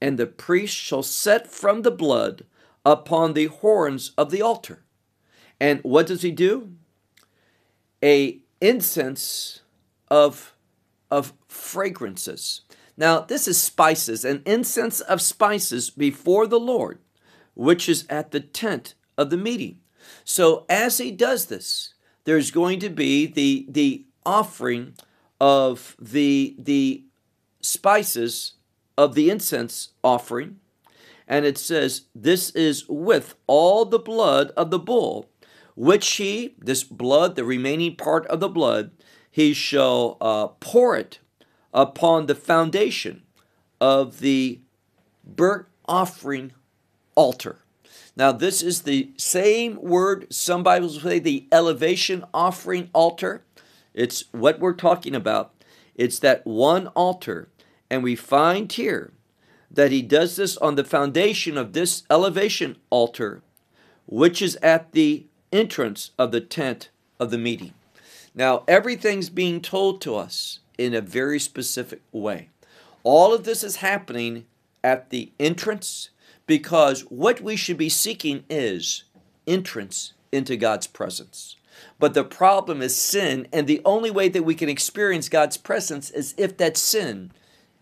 And 0.00 0.18
the 0.18 0.26
priest 0.26 0.74
shall 0.76 1.02
set 1.02 1.46
from 1.46 1.82
the 1.82 1.90
blood 1.90 2.44
upon 2.84 3.34
the 3.34 3.46
horns 3.46 4.12
of 4.16 4.30
the 4.30 4.42
altar. 4.42 4.82
And 5.60 5.80
what 5.82 6.06
does 6.06 6.22
he 6.22 6.30
do? 6.30 6.72
A 8.02 8.38
incense 8.60 9.60
of, 10.08 10.54
of 11.10 11.34
fragrances. 11.48 12.62
Now, 13.00 13.20
this 13.20 13.48
is 13.48 13.56
spices, 13.56 14.26
an 14.26 14.42
incense 14.44 15.00
of 15.00 15.22
spices 15.22 15.88
before 15.88 16.46
the 16.46 16.60
Lord, 16.60 16.98
which 17.54 17.88
is 17.88 18.04
at 18.10 18.30
the 18.30 18.40
tent 18.40 18.92
of 19.16 19.30
the 19.30 19.38
meeting. 19.38 19.78
So, 20.22 20.66
as 20.68 20.98
he 20.98 21.10
does 21.10 21.46
this, 21.46 21.94
there's 22.24 22.50
going 22.50 22.78
to 22.80 22.90
be 22.90 23.26
the, 23.26 23.64
the 23.70 24.04
offering 24.26 24.96
of 25.40 25.96
the, 25.98 26.54
the 26.58 27.04
spices 27.62 28.52
of 28.98 29.14
the 29.14 29.30
incense 29.30 29.94
offering 30.04 30.60
and 31.26 31.46
it 31.46 31.56
says, 31.56 32.02
This 32.14 32.50
is 32.50 32.86
with 32.86 33.34
all 33.46 33.86
the 33.86 33.98
blood 33.98 34.52
of 34.58 34.70
the 34.70 34.78
bull, 34.78 35.30
which 35.74 36.16
he, 36.16 36.54
this 36.58 36.84
blood, 36.84 37.34
the 37.34 37.44
remaining 37.44 37.96
part 37.96 38.26
of 38.26 38.40
the 38.40 38.48
blood, 38.50 38.90
he 39.30 39.54
shall 39.54 40.18
uh, 40.20 40.48
pour 40.48 40.98
it 40.98 41.20
upon 41.72 42.26
the 42.26 42.34
foundation 42.34 43.22
of 43.80 44.20
the 44.20 44.60
burnt 45.24 45.66
offering 45.86 46.52
altar. 47.14 47.58
Now, 48.16 48.32
this 48.32 48.62
is 48.62 48.82
the 48.82 49.10
same 49.16 49.80
word, 49.80 50.26
some 50.32 50.62
Bibles 50.62 51.02
say 51.02 51.18
the 51.18 51.46
elevation 51.52 52.24
offering 52.34 52.90
altar. 52.92 53.44
It's 53.94 54.24
what 54.32 54.60
we're 54.60 54.74
talking 54.74 55.14
about. 55.14 55.54
It's 55.94 56.18
that 56.20 56.46
one 56.46 56.88
altar. 56.88 57.48
And 57.88 58.02
we 58.02 58.16
find 58.16 58.70
here 58.70 59.12
that 59.70 59.92
he 59.92 60.02
does 60.02 60.36
this 60.36 60.56
on 60.58 60.74
the 60.74 60.84
foundation 60.84 61.56
of 61.56 61.72
this 61.72 62.02
elevation 62.10 62.76
altar, 62.90 63.42
which 64.06 64.42
is 64.42 64.56
at 64.56 64.92
the 64.92 65.26
entrance 65.52 66.10
of 66.18 66.32
the 66.32 66.40
tent 66.40 66.90
of 67.18 67.30
the 67.30 67.38
meeting. 67.38 67.74
Now, 68.34 68.64
everything's 68.68 69.28
being 69.28 69.60
told 69.60 70.00
to 70.02 70.14
us 70.16 70.60
in 70.80 70.94
a 70.94 71.02
very 71.02 71.38
specific 71.38 72.00
way. 72.10 72.48
All 73.02 73.34
of 73.34 73.44
this 73.44 73.62
is 73.62 73.76
happening 73.76 74.46
at 74.82 75.10
the 75.10 75.30
entrance 75.38 76.08
because 76.46 77.02
what 77.02 77.42
we 77.42 77.54
should 77.54 77.76
be 77.76 77.90
seeking 77.90 78.44
is 78.48 79.04
entrance 79.46 80.14
into 80.32 80.56
God's 80.56 80.86
presence. 80.86 81.56
But 81.98 82.14
the 82.14 82.24
problem 82.24 82.80
is 82.80 82.96
sin, 82.96 83.46
and 83.52 83.66
the 83.66 83.82
only 83.84 84.10
way 84.10 84.30
that 84.30 84.42
we 84.42 84.54
can 84.54 84.70
experience 84.70 85.28
God's 85.28 85.58
presence 85.58 86.10
is 86.10 86.34
if 86.38 86.56
that 86.56 86.78
sin 86.78 87.30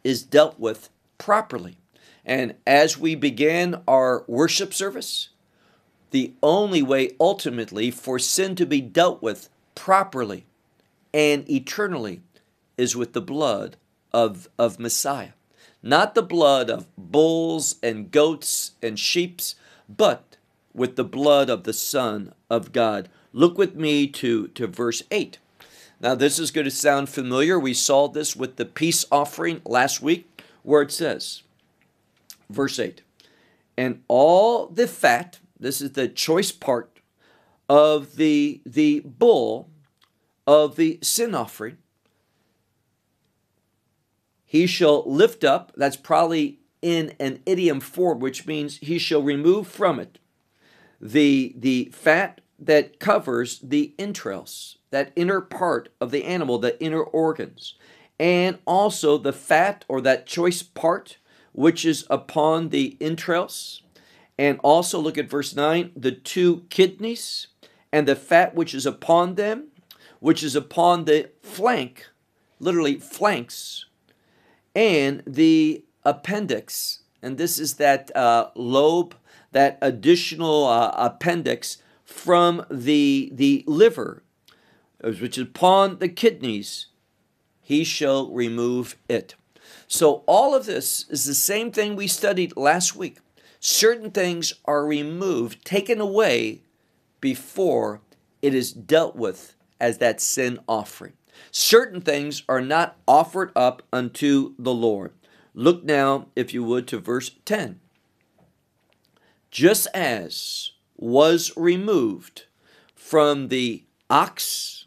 is 0.03 0.25
dealt 0.25 0.59
with 0.59 0.89
properly. 1.19 1.79
And 2.25 2.55
as 2.67 2.99
we 2.99 3.15
begin 3.15 3.81
our 3.87 4.25
worship 4.27 4.75
service, 4.75 5.29
the 6.11 6.33
only 6.43 6.83
way 6.83 7.13
ultimately 7.21 7.93
for 7.93 8.19
sin 8.19 8.57
to 8.57 8.67
be 8.67 8.81
dealt 8.81 9.23
with 9.23 9.49
properly 9.77 10.47
and 11.15 11.49
eternally 11.51 12.23
is 12.79 12.97
with 12.97 13.13
the 13.13 13.21
blood 13.21 13.77
of, 14.13 14.49
of 14.59 14.79
Messiah. 14.79 15.33
Not 15.83 16.15
the 16.15 16.23
blood 16.23 16.71
of 16.71 16.87
bulls 16.97 17.77
and 17.83 18.11
goats 18.11 18.73
and 18.83 18.99
sheeps, 18.99 19.57
but 19.89 20.37
with 20.73 20.97
the 20.97 21.05
blood 21.05 21.51
of 21.51 21.65
the 21.65 21.73
Son 21.73 22.33
of 22.49 22.73
God. 22.73 23.09
Look 23.33 23.59
with 23.59 23.75
me 23.75 24.07
to, 24.07 24.49
to 24.49 24.67
verse 24.67 25.03
8. 25.11 25.39
Now, 26.01 26.15
this 26.15 26.39
is 26.39 26.51
going 26.51 26.65
to 26.65 26.71
sound 26.71 27.09
familiar. 27.09 27.59
We 27.59 27.75
saw 27.75 28.09
this 28.09 28.37
with 28.37 28.57
the 28.57 28.65
peace 28.65 29.05
offering 29.11 29.61
last 29.65 30.01
week 30.01 30.43
where 30.63 30.83
it 30.83 30.93
says, 30.93 31.43
verse 32.49 32.79
8, 32.79 33.03
and 33.77 34.03
all 34.07 34.67
the 34.67 34.87
fat, 34.87 35.39
this 35.59 35.81
is 35.81 35.93
the 35.93 36.09
choice 36.09 36.53
part 36.53 37.01
of 37.69 38.17
the, 38.17 38.61
the 38.65 39.01
bull, 39.01 39.69
of 40.47 40.77
the 40.77 40.99
sin 41.03 41.35
offering, 41.35 41.79
he 44.51 44.67
shall 44.67 45.03
lift 45.05 45.45
up, 45.45 45.73
that's 45.77 45.99
probably 45.99 46.59
in 46.81 47.15
an 47.21 47.41
idiom 47.45 47.81
form, 47.81 48.19
which 48.19 48.47
means 48.47 48.79
he 48.79 48.99
shall 48.99 49.23
remove 49.23 49.69
from 49.69 50.01
it 50.01 50.19
the, 50.99 51.55
the 51.55 51.91
fat 51.93 52.41
that 52.59 52.99
covers 52.99 53.59
the 53.59 53.95
entrails, 53.99 54.79
that 54.91 55.13
inner 55.15 55.43
part 55.43 55.91
of 56.01 56.11
the 56.11 56.25
animal, 56.25 56.59
the 56.59 56.83
inner 56.83 57.03
organs, 57.03 57.75
and 58.19 58.59
also 58.65 59.19
the 59.19 59.35
fat 59.35 59.85
or 59.87 60.01
that 60.01 60.27
choice 60.27 60.63
part 60.63 61.19
which 61.53 61.85
is 61.85 62.07
upon 62.09 62.71
the 62.71 62.97
entrails. 63.03 63.83
And 64.39 64.59
also 64.63 64.99
look 64.99 65.19
at 65.19 65.29
verse 65.29 65.55
9 65.55 65.93
the 65.95 66.13
two 66.13 66.65
kidneys 66.71 67.49
and 67.93 68.09
the 68.09 68.17
fat 68.17 68.55
which 68.55 68.75
is 68.75 68.87
upon 68.87 69.35
them, 69.35 69.69
which 70.21 70.43
is 70.43 70.57
upon 70.57 71.05
the 71.05 71.29
flank, 71.43 72.07
literally 72.59 72.99
flanks, 72.99 73.85
and 74.79 75.25
the 75.27 75.83
appendix. 76.05 77.01
And 77.21 77.37
this 77.37 77.59
is 77.59 77.75
that 77.75 78.15
uh, 78.17 78.51
lobe, 78.55 79.17
that 79.51 79.77
additional 79.83 80.67
uh, 80.67 80.95
appendix 80.97 81.79
from 82.05 82.65
the, 82.71 83.29
the 83.35 83.65
liver, 83.67 84.23
which 85.03 85.37
is 85.37 85.39
upon 85.39 85.99
the 85.99 86.09
kidneys. 86.09 86.87
He 87.61 87.83
shall 87.83 88.31
remove 88.31 88.95
it. 89.09 89.35
So, 89.89 90.23
all 90.27 90.55
of 90.55 90.65
this 90.67 91.07
is 91.11 91.25
the 91.25 91.35
same 91.35 91.73
thing 91.73 91.97
we 91.97 92.07
studied 92.07 92.57
last 92.57 92.95
week. 92.95 93.19
Certain 93.59 94.13
things 94.13 94.55
are 94.65 94.87
removed, 94.87 95.65
taken 95.65 96.01
away 96.01 96.63
before 97.21 98.01
it 98.43 98.55
is 98.55 98.71
dealt 98.73 99.17
with 99.17 99.57
as 99.81 99.99
that 99.99 100.21
sin 100.21 100.61
offering. 100.69 101.15
Certain 101.51 102.01
things 102.01 102.43
are 102.49 102.61
not 102.61 102.97
offered 103.07 103.53
up 103.57 103.83
unto 103.93 104.55
the 104.59 104.75
Lord. 104.75 105.13
Look 105.55 105.85
now, 105.85 106.29
if 106.37 106.55
you 106.55 106.63
would, 106.65 106.87
to 106.89 106.99
verse 106.99 107.31
10. 107.45 107.81
Just 109.51 109.89
as 109.95 110.73
was 110.97 111.53
removed 111.57 112.45
from 112.95 113.49
the 113.49 113.85
ox 114.11 114.87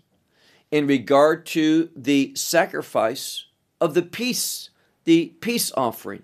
in 0.72 0.88
regard 0.88 1.46
to 1.46 1.90
the 1.96 2.34
sacrifice 2.36 3.46
of 3.80 3.94
the 3.94 4.02
peace, 4.02 4.70
the 5.04 5.34
peace 5.42 5.72
offering, 5.76 6.24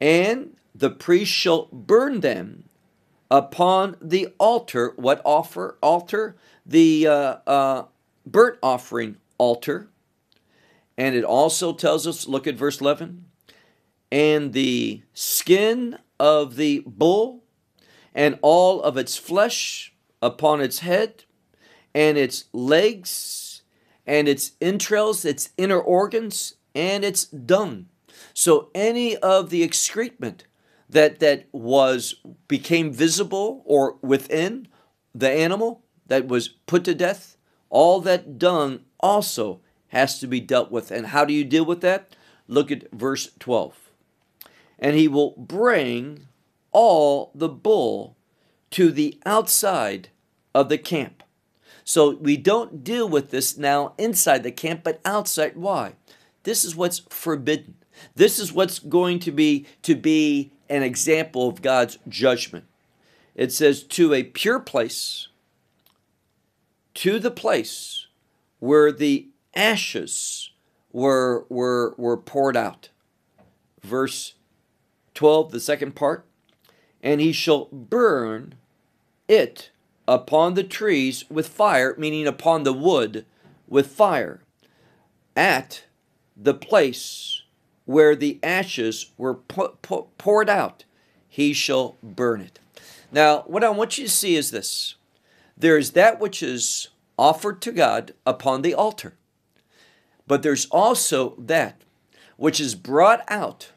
and 0.00 0.56
the 0.74 0.90
priest 0.90 1.32
shall 1.32 1.66
burn 1.72 2.20
them 2.20 2.64
upon 3.30 3.96
the 4.00 4.28
altar. 4.38 4.92
What 4.96 5.22
offer? 5.24 5.78
Altar? 5.82 6.36
The 6.66 7.06
uh, 7.06 7.36
uh, 7.46 7.84
burnt 8.26 8.58
offering 8.62 9.16
altar. 9.38 9.88
And 10.96 11.14
it 11.14 11.24
also 11.24 11.72
tells 11.72 12.06
us, 12.06 12.28
look 12.28 12.46
at 12.46 12.54
verse 12.56 12.80
11, 12.80 13.24
and 14.12 14.52
the 14.52 15.02
skin 15.12 15.98
of 16.20 16.56
the 16.56 16.84
bull 16.86 17.42
and 18.14 18.38
all 18.42 18.80
of 18.80 18.96
its 18.96 19.16
flesh 19.16 19.92
upon 20.22 20.60
its 20.60 20.80
head 20.80 21.24
and 21.94 22.16
its 22.16 22.44
legs 22.52 23.62
and 24.06 24.28
its 24.28 24.52
entrails, 24.60 25.24
its 25.24 25.50
inner 25.56 25.80
organs, 25.80 26.54
and 26.74 27.04
its 27.04 27.24
dung. 27.24 27.86
So 28.32 28.70
any 28.74 29.16
of 29.16 29.50
the 29.50 29.62
excrement 29.62 30.44
that 30.88 31.20
that 31.20 31.46
was 31.52 32.16
became 32.46 32.92
visible 32.92 33.62
or 33.64 33.96
within 34.02 34.68
the 35.14 35.30
animal 35.30 35.82
that 36.06 36.28
was 36.28 36.48
put 36.48 36.84
to 36.84 36.94
death, 36.94 37.36
all 37.70 38.00
that 38.02 38.38
dung 38.38 38.80
also 39.04 39.60
has 39.88 40.18
to 40.18 40.26
be 40.26 40.40
dealt 40.40 40.72
with. 40.72 40.90
And 40.90 41.08
how 41.08 41.24
do 41.26 41.34
you 41.34 41.44
deal 41.44 41.64
with 41.64 41.82
that? 41.82 42.16
Look 42.48 42.72
at 42.72 42.90
verse 42.90 43.30
12. 43.38 43.90
And 44.78 44.96
he 44.96 45.06
will 45.06 45.34
bring 45.36 46.26
all 46.72 47.30
the 47.34 47.48
bull 47.48 48.16
to 48.70 48.90
the 48.90 49.20
outside 49.24 50.08
of 50.54 50.68
the 50.68 50.78
camp. 50.78 51.22
So 51.84 52.16
we 52.16 52.38
don't 52.38 52.82
deal 52.82 53.06
with 53.08 53.30
this 53.30 53.58
now 53.58 53.92
inside 53.98 54.42
the 54.42 54.50
camp, 54.50 54.80
but 54.82 55.00
outside. 55.04 55.54
Why? 55.54 55.92
This 56.44 56.64
is 56.64 56.74
what's 56.74 57.00
forbidden. 57.10 57.74
This 58.16 58.38
is 58.38 58.52
what's 58.52 58.78
going 58.78 59.18
to 59.20 59.30
be 59.30 59.66
to 59.82 59.94
be 59.94 60.50
an 60.68 60.82
example 60.82 61.48
of 61.48 61.62
God's 61.62 61.98
judgment. 62.08 62.64
It 63.34 63.52
says, 63.52 63.82
to 63.82 64.14
a 64.14 64.22
pure 64.22 64.60
place, 64.60 65.28
to 66.94 67.18
the 67.18 67.30
place 67.30 68.03
where 68.64 68.90
the 68.90 69.28
ashes 69.54 70.50
were, 70.90 71.44
were, 71.50 71.94
were 71.98 72.16
poured 72.16 72.56
out. 72.56 72.88
Verse 73.82 74.36
12, 75.12 75.50
the 75.50 75.60
second 75.60 75.94
part, 75.94 76.24
and 77.02 77.20
he 77.20 77.30
shall 77.30 77.66
burn 77.66 78.54
it 79.28 79.68
upon 80.08 80.54
the 80.54 80.64
trees 80.64 81.28
with 81.28 81.46
fire, 81.46 81.94
meaning 81.98 82.26
upon 82.26 82.62
the 82.62 82.72
wood 82.72 83.26
with 83.68 83.88
fire, 83.88 84.40
at 85.36 85.84
the 86.34 86.54
place 86.54 87.42
where 87.84 88.16
the 88.16 88.38
ashes 88.42 89.12
were 89.18 89.34
poured 89.34 90.48
out, 90.48 90.84
he 91.28 91.52
shall 91.52 91.98
burn 92.02 92.40
it. 92.40 92.60
Now, 93.12 93.40
what 93.42 93.62
I 93.62 93.68
want 93.68 93.98
you 93.98 94.04
to 94.04 94.10
see 94.10 94.36
is 94.36 94.50
this 94.50 94.94
there 95.54 95.76
is 95.76 95.90
that 95.90 96.18
which 96.18 96.42
is 96.42 96.88
offered 97.18 97.60
to 97.62 97.72
God 97.72 98.12
upon 98.26 98.62
the 98.62 98.74
altar, 98.74 99.14
but 100.26 100.42
there's 100.42 100.66
also 100.66 101.34
that 101.38 101.82
which 102.36 102.60
is 102.60 102.74
brought 102.74 103.22
out. 103.28 103.70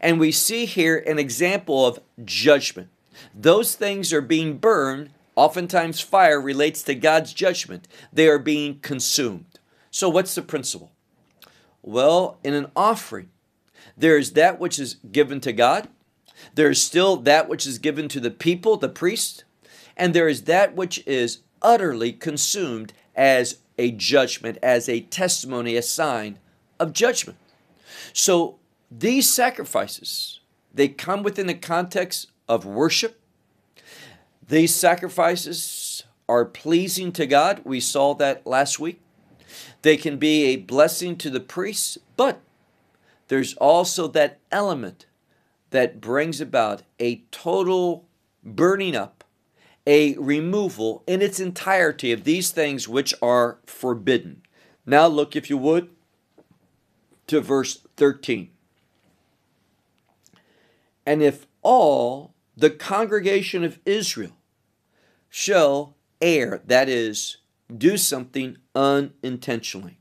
And 0.00 0.18
we 0.18 0.32
see 0.32 0.64
here 0.64 0.98
an 1.06 1.18
example 1.18 1.86
of 1.86 2.00
judgment. 2.24 2.88
Those 3.34 3.74
things 3.74 4.12
are 4.12 4.20
being 4.20 4.58
burned. 4.58 5.10
Oftentimes, 5.34 6.00
fire 6.00 6.40
relates 6.40 6.82
to 6.84 6.94
God's 6.94 7.32
judgment. 7.32 7.88
They 8.12 8.28
are 8.28 8.38
being 8.38 8.80
consumed. 8.80 9.58
So, 9.90 10.08
what's 10.08 10.34
the 10.34 10.42
principle? 10.42 10.90
Well, 11.82 12.38
in 12.44 12.54
an 12.54 12.70
offering, 12.76 13.30
there 13.96 14.16
is 14.16 14.32
that 14.32 14.58
which 14.58 14.78
is 14.78 14.96
given 15.10 15.40
to 15.40 15.52
God, 15.52 15.88
there 16.54 16.70
is 16.70 16.82
still 16.82 17.16
that 17.16 17.48
which 17.48 17.66
is 17.66 17.78
given 17.78 18.08
to 18.08 18.20
the 18.20 18.30
people, 18.30 18.76
the 18.76 18.88
priest, 18.88 19.44
and 19.96 20.14
there 20.14 20.28
is 20.28 20.44
that 20.44 20.74
which 20.74 21.06
is 21.06 21.38
utterly 21.62 22.12
consumed 22.12 22.92
as 23.14 23.58
a 23.78 23.90
judgment, 23.90 24.58
as 24.62 24.88
a 24.88 25.00
testimony, 25.00 25.76
a 25.76 25.82
sign 25.82 26.38
of 26.78 26.92
judgment. 26.92 27.38
So 28.12 28.58
these 28.90 29.32
sacrifices, 29.32 30.40
they 30.72 30.88
come 30.88 31.22
within 31.22 31.46
the 31.46 31.54
context 31.54 32.30
of 32.48 32.64
worship. 32.64 33.20
These 34.46 34.74
sacrifices 34.74 36.04
are 36.28 36.44
pleasing 36.44 37.12
to 37.12 37.26
God. 37.26 37.62
We 37.64 37.80
saw 37.80 38.14
that 38.14 38.46
last 38.46 38.78
week. 38.78 39.00
They 39.82 39.96
can 39.96 40.18
be 40.18 40.44
a 40.44 40.56
blessing 40.56 41.16
to 41.16 41.30
the 41.30 41.40
priests, 41.40 41.98
but 42.16 42.40
there's 43.28 43.54
also 43.54 44.06
that 44.08 44.38
element 44.50 45.06
that 45.70 46.00
brings 46.00 46.40
about 46.40 46.82
a 47.00 47.22
total 47.30 48.06
burning 48.44 48.94
up, 48.94 49.21
a 49.86 50.14
removal 50.14 51.02
in 51.06 51.22
its 51.22 51.40
entirety 51.40 52.12
of 52.12 52.24
these 52.24 52.50
things 52.50 52.88
which 52.88 53.14
are 53.20 53.58
forbidden. 53.66 54.42
Now, 54.86 55.06
look, 55.06 55.34
if 55.36 55.50
you 55.50 55.58
would, 55.58 55.90
to 57.26 57.40
verse 57.40 57.80
13. 57.96 58.50
And 61.04 61.22
if 61.22 61.46
all 61.62 62.34
the 62.56 62.70
congregation 62.70 63.64
of 63.64 63.78
Israel 63.84 64.36
shall 65.28 65.96
err, 66.20 66.60
that 66.66 66.88
is, 66.88 67.38
do 67.76 67.96
something 67.96 68.58
unintentionally. 68.74 69.98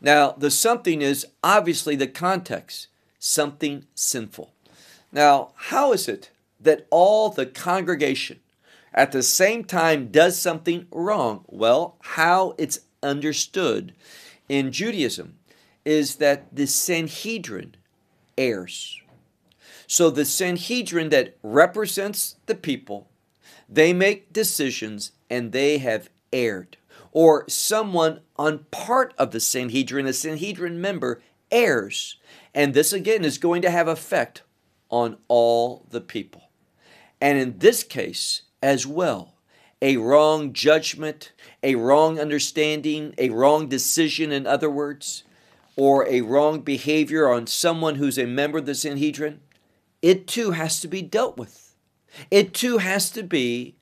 Now, 0.00 0.32
the 0.32 0.50
something 0.50 1.02
is 1.02 1.26
obviously 1.44 1.94
the 1.94 2.08
context, 2.08 2.88
something 3.18 3.86
sinful. 3.94 4.52
Now, 5.12 5.52
how 5.54 5.92
is 5.92 6.08
it 6.08 6.30
that 6.58 6.86
all 6.90 7.28
the 7.28 7.46
congregation 7.46 8.40
at 8.94 9.12
the 9.12 9.22
same 9.22 9.64
time 9.64 10.08
does 10.08 10.38
something 10.38 10.86
wrong? 10.90 11.44
Well, 11.48 11.96
how 12.00 12.54
it's 12.58 12.80
understood 13.02 13.94
in 14.48 14.72
Judaism 14.72 15.38
is 15.84 16.16
that 16.16 16.54
the 16.54 16.66
Sanhedrin 16.66 17.76
errs. 18.38 19.00
So 19.86 20.10
the 20.10 20.24
Sanhedrin 20.24 21.10
that 21.10 21.36
represents 21.42 22.36
the 22.46 22.54
people, 22.54 23.08
they 23.68 23.92
make 23.92 24.32
decisions 24.32 25.12
and 25.28 25.52
they 25.52 25.78
have 25.78 26.08
erred 26.32 26.76
or 27.12 27.44
someone 27.48 28.20
on 28.36 28.66
part 28.70 29.14
of 29.18 29.30
the 29.30 29.40
Sanhedrin, 29.40 30.06
a 30.06 30.12
Sanhedrin 30.12 30.80
member, 30.80 31.20
errs. 31.50 32.16
And 32.54 32.72
this 32.72 32.92
again 32.92 33.24
is 33.24 33.38
going 33.38 33.62
to 33.62 33.70
have 33.70 33.86
effect 33.86 34.42
on 34.90 35.18
all 35.28 35.86
the 35.90 36.00
people. 36.00 36.48
And 37.20 37.38
in 37.38 37.58
this 37.58 37.84
case 37.84 38.42
as 38.62 38.86
well, 38.86 39.34
a 39.80 39.96
wrong 39.96 40.52
judgment, 40.52 41.32
a 41.62 41.74
wrong 41.74 42.18
understanding, 42.18 43.14
a 43.18 43.30
wrong 43.30 43.68
decision, 43.68 44.30
in 44.30 44.46
other 44.46 44.70
words, 44.70 45.24
or 45.76 46.06
a 46.06 46.20
wrong 46.20 46.60
behavior 46.60 47.28
on 47.28 47.46
someone 47.46 47.96
who's 47.96 48.18
a 48.18 48.26
member 48.26 48.58
of 48.58 48.66
the 48.66 48.74
Sanhedrin, 48.74 49.40
it 50.00 50.26
too 50.26 50.52
has 50.52 50.80
to 50.80 50.88
be 50.88 51.02
dealt 51.02 51.36
with. 51.36 51.74
It 52.30 52.52
too 52.54 52.78
has 52.78 53.10
to 53.10 53.22
be 53.22 53.76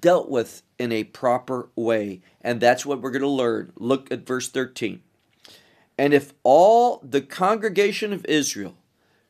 dealt 0.00 0.28
with 0.28 0.62
in 0.78 0.92
a 0.92 1.04
proper 1.04 1.70
way. 1.74 2.20
And 2.42 2.60
that's 2.60 2.84
what 2.84 3.00
we're 3.00 3.10
going 3.10 3.22
to 3.22 3.28
learn. 3.28 3.72
Look 3.76 4.12
at 4.12 4.26
verse 4.26 4.48
13. 4.50 5.02
And 5.96 6.12
if 6.12 6.34
all 6.42 7.00
the 7.02 7.22
congregation 7.22 8.12
of 8.12 8.26
Israel 8.26 8.76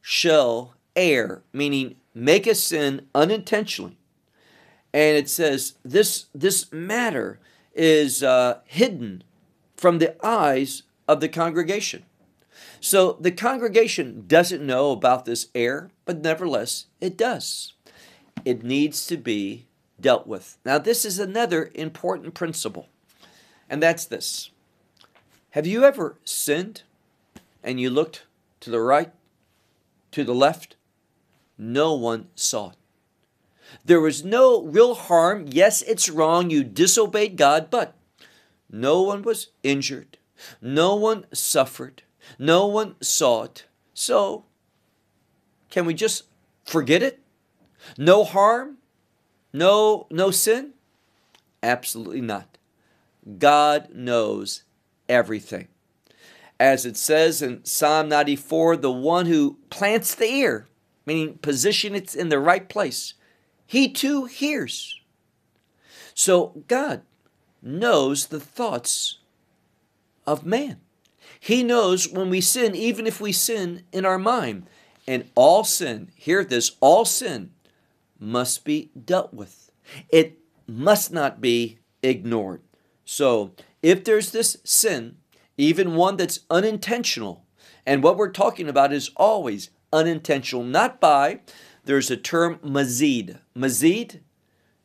shall 0.00 0.74
err, 0.96 1.42
meaning 1.52 1.96
make 2.14 2.46
a 2.46 2.54
sin 2.54 3.06
unintentionally, 3.14 3.98
and 4.92 5.16
it 5.16 5.28
says 5.28 5.74
this 5.84 6.26
this 6.34 6.72
matter 6.72 7.40
is 7.74 8.22
uh, 8.22 8.60
hidden 8.66 9.24
from 9.76 9.98
the 9.98 10.14
eyes 10.24 10.84
of 11.08 11.20
the 11.20 11.28
congregation. 11.28 12.04
So 12.80 13.16
the 13.20 13.32
congregation 13.32 14.24
doesn't 14.26 14.64
know 14.64 14.92
about 14.92 15.24
this 15.24 15.48
error, 15.54 15.90
but 16.04 16.20
nevertheless 16.20 16.86
it 17.00 17.16
does. 17.16 17.72
It 18.44 18.62
needs 18.62 19.06
to 19.06 19.16
be 19.16 19.66
dealt 20.00 20.26
with. 20.26 20.58
Now, 20.64 20.78
this 20.78 21.04
is 21.04 21.18
another 21.18 21.70
important 21.74 22.34
principle, 22.34 22.88
and 23.68 23.82
that's 23.82 24.04
this 24.04 24.50
Have 25.50 25.66
you 25.66 25.84
ever 25.84 26.18
sinned 26.24 26.82
and 27.62 27.80
you 27.80 27.90
looked 27.90 28.24
to 28.60 28.70
the 28.70 28.80
right, 28.80 29.12
to 30.12 30.24
the 30.24 30.34
left? 30.34 30.76
No 31.56 31.94
one 31.94 32.28
saw 32.34 32.70
it. 32.70 32.76
There 33.84 34.00
was 34.00 34.24
no 34.24 34.62
real 34.62 34.94
harm. 34.94 35.46
Yes, 35.48 35.82
it's 35.82 36.08
wrong. 36.08 36.50
You 36.50 36.64
disobeyed 36.64 37.36
God, 37.36 37.70
but 37.70 37.94
no 38.70 39.02
one 39.02 39.22
was 39.22 39.48
injured. 39.62 40.18
No 40.60 40.94
one 40.94 41.26
suffered. 41.32 42.02
No 42.38 42.66
one 42.66 42.96
saw 43.00 43.44
it. 43.44 43.66
So, 43.92 44.44
can 45.70 45.86
we 45.86 45.94
just 45.94 46.24
forget 46.64 47.02
it? 47.02 47.20
No 47.98 48.24
harm? 48.24 48.78
No 49.52 50.06
no 50.10 50.30
sin? 50.30 50.72
Absolutely 51.62 52.20
not. 52.20 52.58
God 53.38 53.88
knows 53.94 54.64
everything. 55.08 55.68
As 56.58 56.86
it 56.86 56.96
says 56.96 57.42
in 57.42 57.64
Psalm 57.64 58.08
94, 58.08 58.76
the 58.76 58.92
one 58.92 59.26
who 59.26 59.58
plants 59.70 60.14
the 60.14 60.26
ear, 60.26 60.66
meaning 61.06 61.38
position 61.38 61.94
it 61.94 62.14
in 62.14 62.28
the 62.28 62.38
right 62.38 62.68
place, 62.68 63.14
he 63.66 63.88
too 63.88 64.24
hears. 64.26 65.00
So 66.14 66.62
God 66.68 67.02
knows 67.62 68.26
the 68.26 68.40
thoughts 68.40 69.18
of 70.26 70.46
man. 70.46 70.80
He 71.40 71.62
knows 71.62 72.08
when 72.08 72.30
we 72.30 72.40
sin, 72.40 72.74
even 72.74 73.06
if 73.06 73.20
we 73.20 73.32
sin 73.32 73.82
in 73.92 74.06
our 74.06 74.18
mind. 74.18 74.66
And 75.06 75.30
all 75.34 75.64
sin, 75.64 76.10
hear 76.14 76.44
this, 76.44 76.76
all 76.80 77.04
sin 77.04 77.50
must 78.18 78.64
be 78.64 78.90
dealt 79.04 79.34
with. 79.34 79.70
It 80.08 80.38
must 80.66 81.12
not 81.12 81.40
be 81.40 81.78
ignored. 82.02 82.62
So 83.04 83.52
if 83.82 84.04
there's 84.04 84.30
this 84.30 84.56
sin, 84.64 85.16
even 85.58 85.94
one 85.94 86.16
that's 86.16 86.40
unintentional, 86.48 87.44
and 87.84 88.02
what 88.02 88.16
we're 88.16 88.30
talking 88.30 88.68
about 88.68 88.92
is 88.92 89.10
always 89.16 89.68
unintentional, 89.94 90.64
not 90.64 91.00
by 91.00 91.40
there's 91.84 92.10
a 92.10 92.16
term 92.16 92.58
mazid. 92.58 93.38
Mazid, 93.56 94.20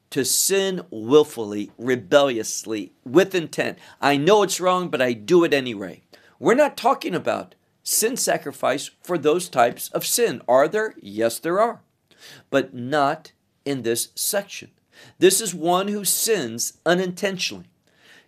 to 0.10 0.26
sin 0.26 0.82
willfully, 0.90 1.72
rebelliously, 1.78 2.94
with 3.06 3.36
intent. 3.36 3.78
I 4.02 4.18
know 4.18 4.44
it's 4.44 4.60
wrong, 4.60 4.90
but 4.90 5.02
I 5.02 5.14
do 5.14 5.44
it 5.44 5.54
anyway. 5.54 6.02
We're 6.40 6.56
not 6.56 6.78
talking 6.78 7.16
about 7.16 7.56
sin 7.84 8.18
sacrifice 8.18 8.92
for 9.02 9.18
those 9.18 9.50
types 9.50 9.90
of 9.90 10.06
sin. 10.06 10.42
Are 10.48 10.68
there? 10.68 10.96
Yes, 11.02 11.40
there 11.40 11.60
are. 11.60 11.82
But 12.50 12.74
not 12.74 13.32
in 13.66 13.84
this 13.84 14.10
section. 14.16 14.72
This 15.20 15.40
is 15.40 15.56
one 15.56 15.88
who 15.88 16.04
sins 16.04 16.80
unintentionally. 16.86 17.66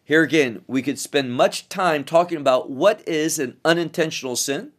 Here 0.04 0.24
again, 0.24 0.64
we 0.68 0.82
could 0.82 1.00
spend 1.00 1.34
much 1.34 1.70
time 1.70 2.04
talking 2.04 2.38
about 2.38 2.70
what 2.70 3.08
is 3.08 3.40
an 3.40 3.58
unintentional 3.66 4.36
sin. 4.36 4.72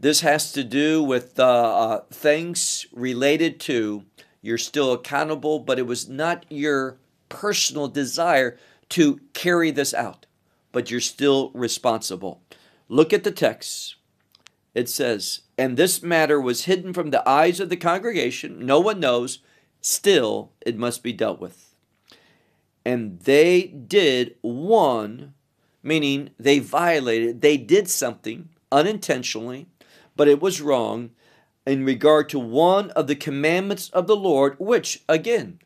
This 0.00 0.20
has 0.20 0.52
to 0.52 0.62
do 0.62 1.02
with 1.02 1.40
uh, 1.40 1.44
uh, 1.44 2.00
things 2.10 2.86
related 2.92 3.58
to 3.60 4.04
you're 4.40 4.58
still 4.58 4.92
accountable, 4.92 5.58
but 5.58 5.78
it 5.78 5.86
was 5.86 6.08
not 6.08 6.46
your 6.48 6.98
personal 7.28 7.88
desire 7.88 8.56
to 8.90 9.20
carry 9.34 9.72
this 9.72 9.92
out, 9.92 10.26
but 10.70 10.90
you're 10.90 11.00
still 11.00 11.50
responsible. 11.52 12.40
Look 12.88 13.12
at 13.12 13.24
the 13.24 13.32
text. 13.32 13.96
It 14.74 14.88
says, 14.88 15.40
And 15.58 15.76
this 15.76 16.02
matter 16.02 16.40
was 16.40 16.64
hidden 16.64 16.92
from 16.92 17.10
the 17.10 17.28
eyes 17.28 17.58
of 17.58 17.68
the 17.68 17.76
congregation. 17.76 18.64
No 18.64 18.78
one 18.78 19.00
knows. 19.00 19.40
Still, 19.80 20.52
it 20.64 20.78
must 20.78 21.02
be 21.02 21.12
dealt 21.12 21.40
with. 21.40 21.74
And 22.84 23.18
they 23.20 23.64
did 23.66 24.36
one, 24.40 25.34
meaning 25.82 26.30
they 26.38 26.60
violated, 26.60 27.40
they 27.40 27.56
did 27.56 27.88
something 27.88 28.48
unintentionally 28.70 29.66
but 30.18 30.28
it 30.28 30.42
was 30.42 30.60
wrong 30.60 31.10
in 31.64 31.84
regard 31.84 32.28
to 32.28 32.40
one 32.40 32.90
of 32.90 33.06
the 33.06 33.14
commandments 33.14 33.88
of 33.90 34.08
the 34.08 34.16
Lord, 34.16 34.56
which, 34.58 35.04
again, 35.08 35.60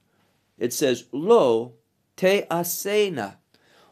it 0.59 0.75
says, 0.75 1.07
Lo 1.11 1.73
te 2.17 2.43
asena, 2.43 3.37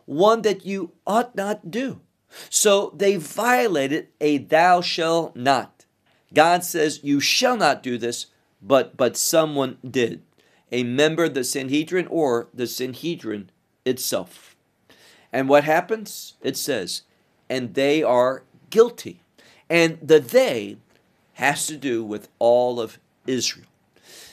one 0.05 0.43
that 0.43 0.67
you 0.67 0.93
ought 1.07 1.35
not 1.35 1.71
do. 1.71 2.03
So 2.51 2.93
they 2.95 3.17
violated 3.17 4.09
a 4.21 4.37
thou 4.37 4.83
shall 4.83 5.33
not. 5.35 5.87
God 6.35 6.63
says, 6.63 7.01
You 7.03 7.21
shall 7.21 7.57
not 7.57 7.83
do 7.83 7.97
this, 7.97 8.27
but 8.61 8.97
but 8.99 9.17
someone 9.17 9.79
did. 9.89 10.23
A 10.71 10.85
member 10.85 11.25
of 11.25 11.35
the 11.35 11.43
Sanhedrin 11.43 12.07
or 12.07 12.49
the 12.53 12.67
Sanhedrin 12.67 13.51
itself. 13.85 14.55
And 15.33 15.49
what 15.49 15.65
happens? 15.65 16.35
It 16.43 16.57
says, 16.57 17.03
and 17.49 17.75
they 17.75 18.03
are 18.03 18.45
guilty. 18.69 19.23
And 19.71 19.99
the 20.03 20.21
they 20.21 20.77
has 21.35 21.67
to 21.69 21.77
do 21.77 22.05
with 22.05 22.29
all 22.39 22.81
of 22.81 22.99
Israel. 23.27 23.67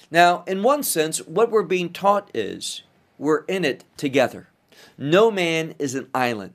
Now, 0.10 0.44
in 0.48 0.64
one 0.64 0.84
sense, 0.84 1.20
what 1.20 1.52
we're 1.52 1.64
being 1.64 1.94
taught 1.94 2.32
is 2.34 2.82
we're 3.18 3.44
in 3.46 3.64
it 3.64 3.84
together. 3.96 4.50
No 4.98 5.30
man 5.32 5.76
is 5.80 5.96
an 5.96 6.10
island. 6.14 6.54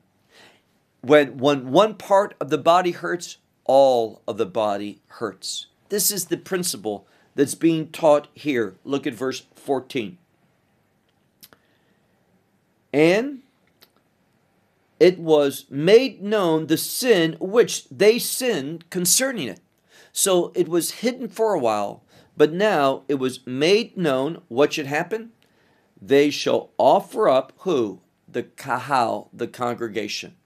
When, 1.01 1.38
when 1.38 1.71
one 1.71 1.95
part 1.95 2.35
of 2.40 2.51
the 2.51 2.59
body 2.59 2.90
hurts, 2.90 3.38
all 3.64 4.21
of 4.27 4.37
the 4.37 4.47
body 4.47 5.01
hurts. 5.07 5.66
This 5.88 6.11
is 6.11 6.27
the 6.27 6.37
principle 6.37 7.07
that's 7.35 7.55
being 7.55 7.88
taught 7.88 8.29
here. 8.35 8.75
Look 8.85 9.07
at 9.07 9.14
verse 9.14 9.47
14. 9.55 10.18
And 12.92 13.42
it 15.03 15.19
was 15.19 15.67
made 15.69 16.23
known 16.23 16.69
the 16.69 16.77
sin 16.77 17.37
which 17.41 17.88
they 17.88 18.21
sinned 18.21 18.88
concerning 18.88 19.49
it. 19.49 19.59
So 20.12 20.53
it 20.55 20.69
was 20.69 21.03
hidden 21.03 21.27
for 21.27 21.55
a 21.55 21.59
while, 21.59 22.05
but 22.37 22.53
now 22.53 23.03
it 23.09 23.17
was 23.17 23.45
made 23.45 23.97
known 23.97 24.43
what 24.47 24.75
should 24.75 24.87
happen. 24.87 25.33
They 26.01 26.31
shall 26.31 26.71
offer 26.79 27.29
up 27.29 27.53
who? 27.59 28.01
The 28.29 28.45
kahal, 28.45 29.29
the 29.33 29.49
congregation, 29.49 30.37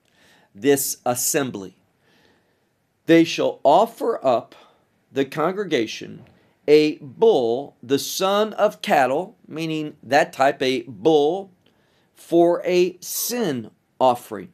this 0.55 1.03
assembly. 1.05 1.77
They 3.05 3.25
shall 3.25 3.61
offer 3.63 4.25
up 4.25 4.55
the 5.13 5.27
congregation 5.27 6.23
a 6.67 6.97
bull, 6.97 7.77
the 7.83 7.99
son 7.99 8.55
of 8.55 8.81
cattle, 8.81 9.37
meaning 9.47 9.99
that 10.03 10.33
type, 10.33 10.63
a 10.63 10.85
bull, 10.85 11.53
for 12.15 12.63
a 12.65 12.97
sin 13.01 13.71
offering. 14.01 14.53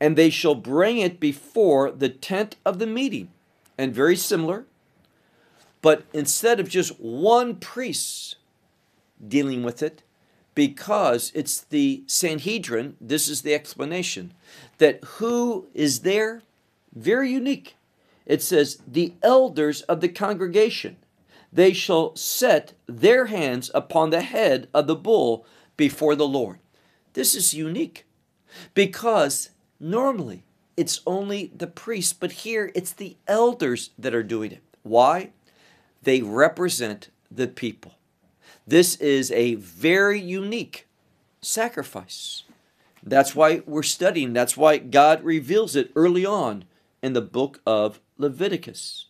And 0.00 0.16
they 0.16 0.30
shall 0.30 0.54
bring 0.54 0.98
it 0.98 1.18
before 1.18 1.90
the 1.90 2.08
tent 2.08 2.56
of 2.64 2.78
the 2.78 2.86
meeting. 2.86 3.30
And 3.78 3.94
very 3.94 4.16
similar, 4.16 4.64
but 5.82 6.04
instead 6.12 6.58
of 6.58 6.68
just 6.68 6.98
one 6.98 7.56
priest 7.56 8.36
dealing 9.26 9.62
with 9.62 9.82
it, 9.82 10.02
because 10.54 11.30
it's 11.34 11.60
the 11.60 12.02
Sanhedrin, 12.06 12.96
this 12.98 13.28
is 13.28 13.42
the 13.42 13.52
explanation, 13.52 14.32
that 14.78 15.04
who 15.04 15.68
is 15.74 16.00
there? 16.00 16.42
Very 16.94 17.30
unique. 17.30 17.76
It 18.24 18.42
says, 18.42 18.78
the 18.88 19.12
elders 19.22 19.82
of 19.82 20.00
the 20.00 20.08
congregation, 20.08 20.96
they 21.52 21.74
shall 21.74 22.16
set 22.16 22.72
their 22.86 23.26
hands 23.26 23.70
upon 23.74 24.08
the 24.08 24.22
head 24.22 24.68
of 24.72 24.86
the 24.86 24.96
bull 24.96 25.44
before 25.76 26.14
the 26.14 26.26
Lord. 26.26 26.58
This 27.12 27.34
is 27.34 27.52
unique 27.52 28.05
because 28.74 29.50
normally 29.80 30.44
it's 30.76 31.00
only 31.06 31.50
the 31.56 31.66
priests, 31.66 32.12
but 32.12 32.32
here 32.32 32.70
it's 32.74 32.92
the 32.92 33.16
elders 33.26 33.90
that 33.98 34.14
are 34.14 34.22
doing 34.22 34.52
it. 34.52 34.62
Why? 34.82 35.30
They 36.02 36.22
represent 36.22 37.10
the 37.30 37.48
people. 37.48 37.94
This 38.66 38.96
is 38.96 39.30
a 39.32 39.54
very 39.54 40.20
unique 40.20 40.86
sacrifice. 41.40 42.42
That's 43.02 43.34
why 43.34 43.62
we're 43.66 43.82
studying. 43.82 44.32
That's 44.32 44.56
why 44.56 44.78
God 44.78 45.22
reveals 45.22 45.76
it 45.76 45.92
early 45.94 46.26
on 46.26 46.64
in 47.02 47.12
the 47.12 47.22
book 47.22 47.60
of 47.64 48.00
Leviticus. 48.18 49.06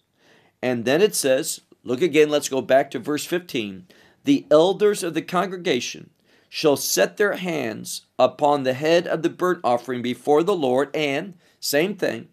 And 0.63 0.85
then 0.85 1.01
it 1.01 1.15
says, 1.15 1.63
look 1.83 2.03
again, 2.03 2.29
let's 2.29 2.49
go 2.49 2.61
back 2.61 2.91
to 2.91 2.99
verse 2.99 3.25
15. 3.25 3.87
The 4.25 4.47
elders 4.51 5.03
of 5.03 5.15
the 5.15 5.23
congregation 5.23 6.11
shall 6.57 6.75
set 6.75 7.19
their 7.19 7.35
hands 7.35 8.07
upon 8.19 8.63
the 8.63 8.73
head 8.73 9.07
of 9.07 9.21
the 9.21 9.29
burnt 9.29 9.61
offering 9.63 10.01
before 10.01 10.43
the 10.43 10.57
Lord, 10.57 10.89
and, 10.97 11.35
same 11.61 11.95
thing, 11.95 12.29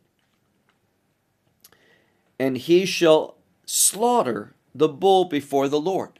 and 2.40 2.58
he 2.58 2.86
shall 2.86 3.36
slaughter 3.66 4.56
the 4.74 4.88
bull 4.88 5.26
before 5.26 5.68
the 5.68 5.80
Lord. 5.80 6.20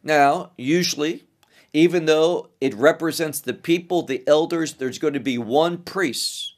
Now, 0.00 0.52
usually, 0.56 1.24
even 1.72 2.04
though 2.04 2.50
it 2.60 2.72
represents 2.72 3.40
the 3.40 3.52
people, 3.52 4.02
the 4.02 4.22
elders, 4.28 4.74
there's 4.74 5.00
going 5.00 5.14
to 5.14 5.18
be 5.18 5.36
one 5.36 5.78
priest 5.78 6.54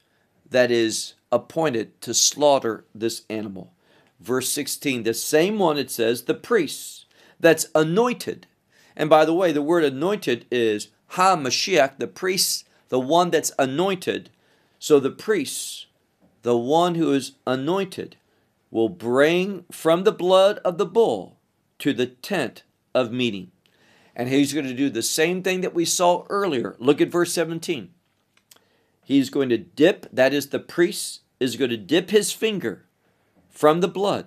that 0.51 0.71
is 0.71 1.15
appointed 1.33 2.03
to 2.03 2.13
slaughter 2.13 2.85
this 2.95 3.23
animal. 3.31 3.73
Verse 4.21 4.51
16, 4.51 5.05
the 5.05 5.15
same 5.15 5.59
one 5.59 5.79
it 5.79 5.91
says, 5.91 6.25
the 6.25 6.35
priest 6.35 7.07
that's 7.41 7.69
anointed. 7.75 8.47
And 8.97 9.09
by 9.09 9.25
the 9.25 9.35
way, 9.35 9.53
the 9.53 9.63
word 9.63 9.85
anointed 9.85 10.47
is 10.51 10.89
Ha 11.09 11.37
Mashiach, 11.37 11.99
the 11.99 12.07
priest, 12.07 12.67
the 12.89 13.01
one 13.01 13.31
that's 13.31 13.53
anointed. 13.59 14.31
So 14.79 14.99
the 14.99 15.11
priest, 15.11 15.87
the 16.43 16.57
one 16.57 16.97
who 16.97 17.13
is 17.13 17.33
anointed, 17.47 18.17
will 18.71 18.89
bring 18.89 19.65
from 19.71 20.05
the 20.05 20.13
blood 20.13 20.59
of 20.65 20.79
the 20.79 20.87
bull 20.87 21.37
to 21.79 21.93
the 21.93 22.07
tent 22.07 22.63
of 22.95 23.13
meeting. 23.13 23.51
And 24.15 24.29
he's 24.29 24.53
going 24.53 24.67
to 24.67 24.75
do 24.75 24.91
the 24.91 25.03
same 25.03 25.43
thing 25.43 25.63
that 25.63 25.75
we 25.75 25.85
saw 25.85 26.25
earlier. 26.29 26.77
Look 26.79 27.01
at 27.01 27.11
verse 27.11 27.33
17. 27.33 27.91
He's 29.05 29.31
going 29.31 29.49
to 29.49 29.59
dip, 29.59 30.07
that 30.13 30.33
is, 30.33 30.49
the 30.49 30.59
priest 30.59 31.21
is 31.41 31.57
going 31.57 31.71
to 31.71 31.77
dip 31.77 32.11
his 32.11 32.33
finger 32.33 32.85
from 33.51 33.81
the 33.81 33.89
blood, 33.89 34.27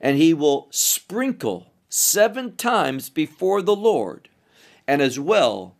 and 0.00 0.16
he 0.16 0.32
will 0.32 0.68
sprinkle 0.70 1.72
seven 1.94 2.56
times 2.56 3.08
before 3.08 3.62
the 3.62 3.76
Lord, 3.76 4.28
and 4.84 5.00
as 5.00 5.20
well 5.20 5.76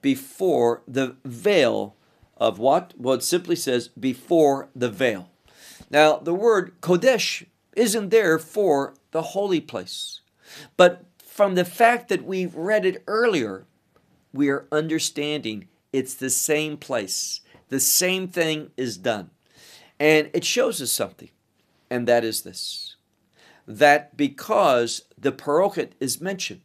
before 0.00 0.82
the 0.86 1.16
veil 1.24 1.96
of 2.36 2.60
what? 2.60 2.94
Well, 2.96 3.16
it 3.16 3.24
simply 3.24 3.56
says 3.56 3.88
before 3.88 4.68
the 4.76 4.88
veil. 4.88 5.28
Now, 5.90 6.18
the 6.18 6.34
word 6.34 6.80
Kodesh 6.80 7.46
isn't 7.74 8.10
there 8.10 8.38
for 8.38 8.94
the 9.10 9.22
holy 9.22 9.60
place, 9.60 10.20
but 10.76 11.04
from 11.18 11.56
the 11.56 11.64
fact 11.64 12.08
that 12.10 12.24
we've 12.24 12.54
read 12.54 12.86
it 12.86 13.02
earlier, 13.08 13.66
we 14.32 14.48
are 14.48 14.68
understanding 14.70 15.66
it's 15.92 16.14
the 16.14 16.30
same 16.30 16.76
place. 16.76 17.40
The 17.70 17.80
same 17.80 18.28
thing 18.28 18.70
is 18.76 18.96
done. 18.96 19.30
And 19.98 20.30
it 20.32 20.44
shows 20.44 20.80
us 20.80 20.92
something, 20.92 21.30
and 21.90 22.06
that 22.06 22.22
is 22.22 22.42
this 22.42 22.85
that 23.66 24.16
because 24.16 25.02
the 25.18 25.32
parochet 25.32 25.90
is 26.00 26.20
mentioned, 26.20 26.60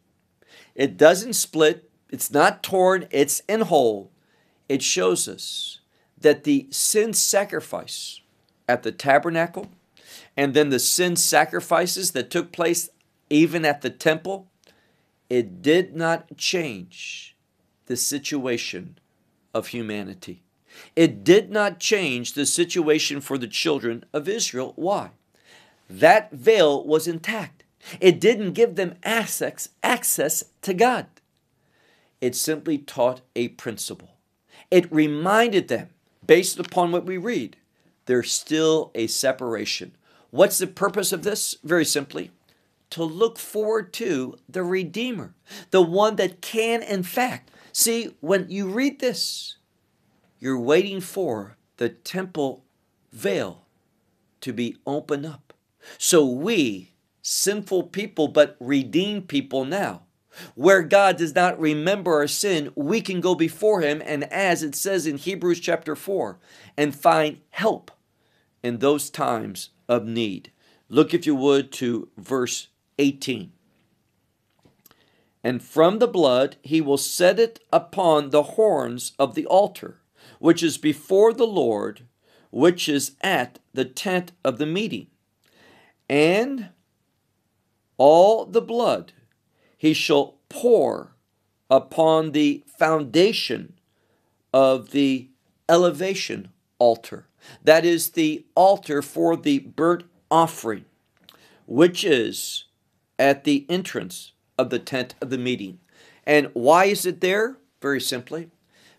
it 0.74 0.96
doesn't 0.96 1.34
split, 1.34 1.90
it's 2.10 2.30
not 2.30 2.62
torn, 2.62 3.06
it's 3.10 3.40
in 3.48 3.62
whole. 3.62 4.10
It 4.68 4.82
shows 4.82 5.28
us 5.28 5.80
that 6.18 6.44
the 6.44 6.68
sin 6.70 7.12
sacrifice 7.12 8.20
at 8.68 8.82
the 8.82 8.92
tabernacle 8.92 9.68
and 10.36 10.54
then 10.54 10.70
the 10.70 10.78
sin 10.78 11.16
sacrifices 11.16 12.12
that 12.12 12.30
took 12.30 12.52
place 12.52 12.88
even 13.28 13.64
at 13.64 13.82
the 13.82 13.90
temple 13.90 14.48
it 15.32 15.62
did 15.62 15.96
not 15.96 16.36
change 16.36 17.34
the 17.86 17.96
situation 17.96 18.98
of 19.54 19.68
humanity. 19.68 20.42
It 20.94 21.24
did 21.24 21.50
not 21.50 21.80
change 21.80 22.34
the 22.34 22.44
situation 22.44 23.22
for 23.22 23.38
the 23.38 23.48
children 23.48 24.04
of 24.12 24.28
Israel. 24.28 24.74
Why? 24.76 25.12
That 25.92 26.32
veil 26.32 26.82
was 26.86 27.06
intact. 27.06 27.64
It 28.00 28.18
didn't 28.18 28.54
give 28.54 28.76
them 28.76 28.94
access, 29.04 29.68
access 29.82 30.42
to 30.62 30.72
God. 30.72 31.06
It 32.18 32.34
simply 32.34 32.78
taught 32.78 33.20
a 33.36 33.48
principle. 33.48 34.16
It 34.70 34.90
reminded 34.90 35.68
them, 35.68 35.90
based 36.26 36.58
upon 36.58 36.92
what 36.92 37.04
we 37.04 37.18
read, 37.18 37.58
there's 38.06 38.32
still 38.32 38.90
a 38.94 39.06
separation. 39.06 39.94
What's 40.30 40.56
the 40.56 40.66
purpose 40.66 41.12
of 41.12 41.24
this? 41.24 41.56
Very 41.62 41.84
simply, 41.84 42.30
to 42.88 43.04
look 43.04 43.38
forward 43.38 43.92
to 43.94 44.38
the 44.48 44.62
Redeemer, 44.62 45.34
the 45.72 45.82
one 45.82 46.16
that 46.16 46.40
can, 46.40 46.82
in 46.82 47.02
fact, 47.02 47.50
see, 47.70 48.16
when 48.20 48.46
you 48.48 48.66
read 48.66 49.00
this, 49.00 49.56
you're 50.40 50.58
waiting 50.58 51.02
for 51.02 51.58
the 51.76 51.90
temple 51.90 52.64
veil 53.12 53.66
to 54.40 54.54
be 54.54 54.78
opened 54.86 55.26
up. 55.26 55.51
So 55.98 56.24
we, 56.26 56.92
sinful 57.22 57.84
people, 57.84 58.28
but 58.28 58.56
redeemed 58.60 59.28
people 59.28 59.64
now, 59.64 60.02
where 60.54 60.82
God 60.82 61.16
does 61.16 61.34
not 61.34 61.60
remember 61.60 62.14
our 62.14 62.26
sin, 62.26 62.72
we 62.74 63.00
can 63.00 63.20
go 63.20 63.34
before 63.34 63.80
Him, 63.80 64.02
and 64.04 64.24
as 64.32 64.62
it 64.62 64.74
says 64.74 65.06
in 65.06 65.18
Hebrews 65.18 65.60
chapter 65.60 65.94
4, 65.94 66.38
and 66.76 66.94
find 66.94 67.40
help 67.50 67.90
in 68.62 68.78
those 68.78 69.10
times 69.10 69.70
of 69.88 70.06
need. 70.06 70.52
Look, 70.88 71.14
if 71.14 71.26
you 71.26 71.34
would, 71.34 71.72
to 71.72 72.08
verse 72.16 72.68
18. 72.98 73.52
And 75.44 75.62
from 75.62 75.98
the 75.98 76.06
blood 76.06 76.56
he 76.62 76.80
will 76.80 76.98
set 76.98 77.38
it 77.38 77.60
upon 77.72 78.30
the 78.30 78.42
horns 78.42 79.12
of 79.18 79.34
the 79.34 79.46
altar, 79.46 80.00
which 80.38 80.62
is 80.62 80.78
before 80.78 81.32
the 81.32 81.46
Lord, 81.46 82.02
which 82.50 82.88
is 82.88 83.16
at 83.22 83.58
the 83.72 83.84
tent 83.84 84.32
of 84.44 84.58
the 84.58 84.66
meeting. 84.66 85.08
And 86.12 86.68
all 87.96 88.44
the 88.44 88.60
blood 88.60 89.14
he 89.78 89.94
shall 89.94 90.34
pour 90.50 91.14
upon 91.70 92.32
the 92.32 92.64
foundation 92.66 93.72
of 94.52 94.90
the 94.90 95.30
elevation 95.70 96.50
altar. 96.78 97.28
That 97.64 97.86
is 97.86 98.10
the 98.10 98.44
altar 98.54 99.00
for 99.00 99.38
the 99.38 99.60
burnt 99.60 100.04
offering, 100.30 100.84
which 101.64 102.04
is 102.04 102.64
at 103.18 103.44
the 103.44 103.64
entrance 103.70 104.32
of 104.58 104.68
the 104.68 104.78
tent 104.78 105.14
of 105.22 105.30
the 105.30 105.38
meeting. 105.38 105.78
And 106.26 106.50
why 106.52 106.84
is 106.84 107.06
it 107.06 107.22
there? 107.22 107.56
Very 107.80 108.02
simply, 108.02 108.50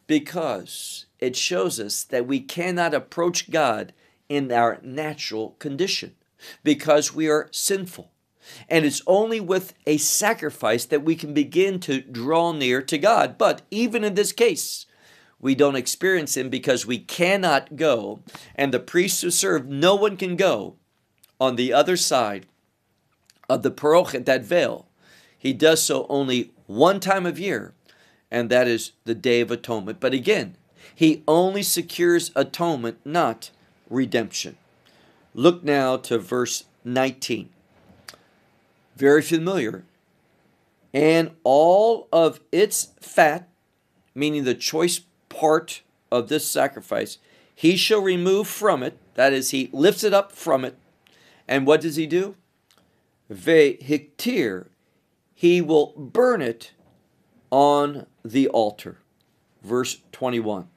because 0.08 1.06
it 1.20 1.36
shows 1.36 1.80
us 1.80 2.04
that 2.06 2.26
we 2.26 2.40
cannot 2.40 2.96
approach 2.96 3.52
God 3.52 3.94
in 4.30 4.52
our 4.52 4.80
natural 4.82 5.52
condition 5.60 6.16
because 6.64 7.14
we 7.14 7.30
are 7.30 7.50
sinful. 7.52 8.12
And 8.70 8.86
it's 8.86 9.02
only 9.08 9.40
with 9.40 9.74
a 9.86 9.98
sacrifice 9.98 10.86
that 10.86 11.04
we 11.04 11.16
can 11.16 11.34
begin 11.34 11.80
to 11.82 12.02
draw 12.02 12.52
near 12.52 12.82
to 12.82 12.98
God. 12.98 13.38
But 13.38 13.62
even 13.72 14.04
in 14.04 14.16
this 14.16 14.32
case, 14.32 14.86
we 15.40 15.56
don't 15.56 15.76
experience 15.76 16.38
Him 16.38 16.50
because 16.50 16.86
we 16.86 17.00
cannot 17.00 17.76
go, 17.76 18.22
and 18.56 18.74
the 18.74 18.80
priests 18.80 19.22
who 19.22 19.32
serve, 19.32 19.68
no 19.68 19.96
one 19.96 20.18
can 20.18 20.36
go 20.36 20.76
on 21.40 21.56
the 21.56 21.74
other 21.74 21.98
side 21.98 22.46
of 23.50 23.64
the 23.64 23.72
parochet, 23.72 24.26
that 24.26 24.44
veil, 24.44 24.88
he 25.38 25.52
does 25.52 25.84
so 25.84 26.06
only 26.08 26.52
one 26.68 27.02
time 27.02 27.26
of 27.26 27.38
year, 27.38 27.74
and 28.32 28.50
that 28.50 28.68
is 28.68 28.94
the 29.04 29.14
Day 29.14 29.42
of 29.42 29.52
Atonement. 29.52 30.00
But 30.00 30.14
again, 30.14 30.56
he 30.96 31.24
only 31.28 31.64
secures 31.64 32.32
atonement, 32.36 33.00
not 33.04 33.52
redemption. 33.90 34.58
Look 35.34 35.64
now 35.64 35.98
to 35.98 36.18
verse 36.18 36.66
19. 36.84 37.50
Very 38.96 39.22
familiar. 39.22 39.84
And 40.94 41.32
all 41.44 42.08
of 42.12 42.40
its 42.52 42.92
fat, 43.00 43.48
meaning 44.14 44.44
the 44.44 44.54
choice 44.54 45.02
part 45.30 45.82
of 46.12 46.30
this 46.30 46.48
sacrifice, 46.48 47.18
he 47.56 47.76
shall 47.76 48.02
remove 48.02 48.48
from 48.48 48.84
it. 48.84 48.98
That 49.16 49.34
is, 49.34 49.52
he 49.52 49.70
lifts 49.74 50.04
it 50.04 50.14
up 50.14 50.32
from 50.32 50.64
it. 50.64 50.78
And 51.48 51.66
what 51.66 51.82
does 51.82 51.96
he 51.96 52.06
do? 52.06 52.36
vehiktir, 53.32 54.68
he 55.34 55.62
will 55.62 55.94
burn 55.98 56.42
it 56.42 56.72
on 57.52 58.06
the 58.24 58.48
altar. 58.50 59.00
Verse 59.64 60.02
21. 60.12 60.68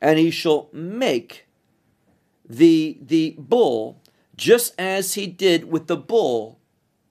And 0.00 0.18
he 0.18 0.30
shall 0.30 0.68
make 0.72 1.46
the, 2.50 2.98
the 3.00 3.36
bull 3.38 4.00
just 4.36 4.74
as 4.78 5.14
he 5.14 5.26
did 5.26 5.70
with 5.70 5.86
the 5.86 5.96
bull 5.96 6.58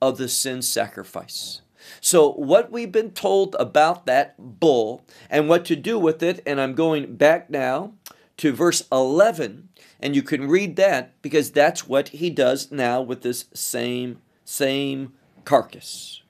of 0.01 0.17
the 0.17 0.27
sin 0.27 0.61
sacrifice. 0.61 1.61
So, 2.01 2.31
what 2.33 2.71
we've 2.71 2.91
been 2.91 3.11
told 3.11 3.55
about 3.59 4.05
that 4.05 4.59
bull 4.59 5.05
and 5.29 5.49
what 5.49 5.65
to 5.65 5.75
do 5.75 5.97
with 5.97 6.21
it, 6.21 6.41
and 6.45 6.61
I'm 6.61 6.75
going 6.75 7.15
back 7.15 7.49
now 7.49 7.93
to 8.37 8.53
verse 8.53 8.83
11 8.91 9.69
and 9.99 10.15
you 10.15 10.23
can 10.23 10.47
read 10.47 10.75
that 10.77 11.21
because 11.21 11.51
that's 11.51 11.87
what 11.87 12.09
he 12.09 12.29
does 12.29 12.71
now 12.71 13.01
with 13.01 13.21
this 13.21 13.45
same 13.53 14.21
same 14.45 15.13
carcass. 15.45 16.21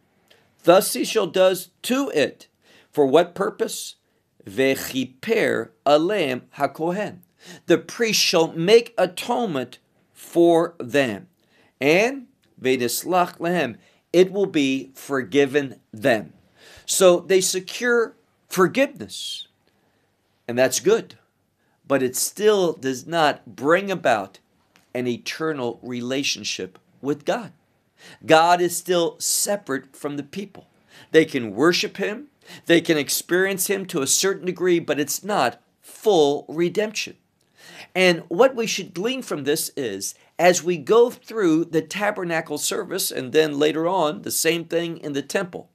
Thus 0.63 0.93
he 0.93 1.06
shall 1.06 1.28
does 1.28 1.69
to 1.84 2.10
it. 2.10 2.48
For 2.91 3.06
what 3.06 3.36
purpose? 3.36 3.95
Vechiper 4.45 5.69
alem 5.86 6.43
hakohen. 6.58 7.19
The 7.65 7.78
priest 7.78 8.19
shall 8.19 8.52
make 8.54 8.93
atonement 8.97 9.80
for 10.13 10.75
them. 10.80 11.28
And 11.80 12.28
vedislach 12.62 13.39
lehem. 13.39 13.78
It 14.12 14.32
will 14.32 14.45
be 14.45 14.91
forgiven 14.95 15.80
them. 15.93 16.34
So 16.86 17.19
they 17.19 17.41
secure 17.41 18.15
forgiveness. 18.47 19.47
And 20.47 20.58
that's 20.58 20.80
good. 20.80 21.15
But 21.88 22.04
it 22.04 22.15
still 22.15 22.73
does 22.73 23.06
not 23.06 23.56
bring 23.56 23.91
about 23.91 24.39
an 24.93 25.08
eternal 25.08 25.80
relationship 25.82 26.80
with 27.02 27.25
God. 27.25 27.52
God 28.25 28.62
is 28.62 28.75
still 28.75 29.15
separate 29.19 29.95
from 29.95 30.17
the 30.17 30.23
people. 30.23 30.67
They 31.12 31.25
can 31.25 31.56
worship 31.56 31.97
Him, 31.97 32.28
they 32.65 32.82
can 32.82 32.97
experience 32.97 33.67
Him 33.67 33.86
to 33.88 34.02
a 34.02 34.08
certain 34.08 34.45
degree, 34.45 34.80
but 34.80 34.99
it's 34.99 35.23
not 35.23 35.62
full 35.82 36.45
redemption. 36.47 37.15
And 37.96 38.24
what 38.28 38.56
we 38.56 38.68
should 38.68 38.94
glean 38.94 39.22
from 39.22 39.44
this 39.44 39.72
is 39.76 40.16
as 40.38 40.64
we 40.64 40.78
go 40.78 41.10
through 41.10 41.66
the 41.66 41.82
tabernacle 41.82 42.58
service 42.58 43.12
and 43.12 43.34
then 43.34 43.60
later 43.60 43.88
on 43.88 44.22
the 44.22 44.32
same 44.32 44.66
thing 44.66 44.98
in 44.98 45.14
the 45.14 45.22
temple, 45.22 45.70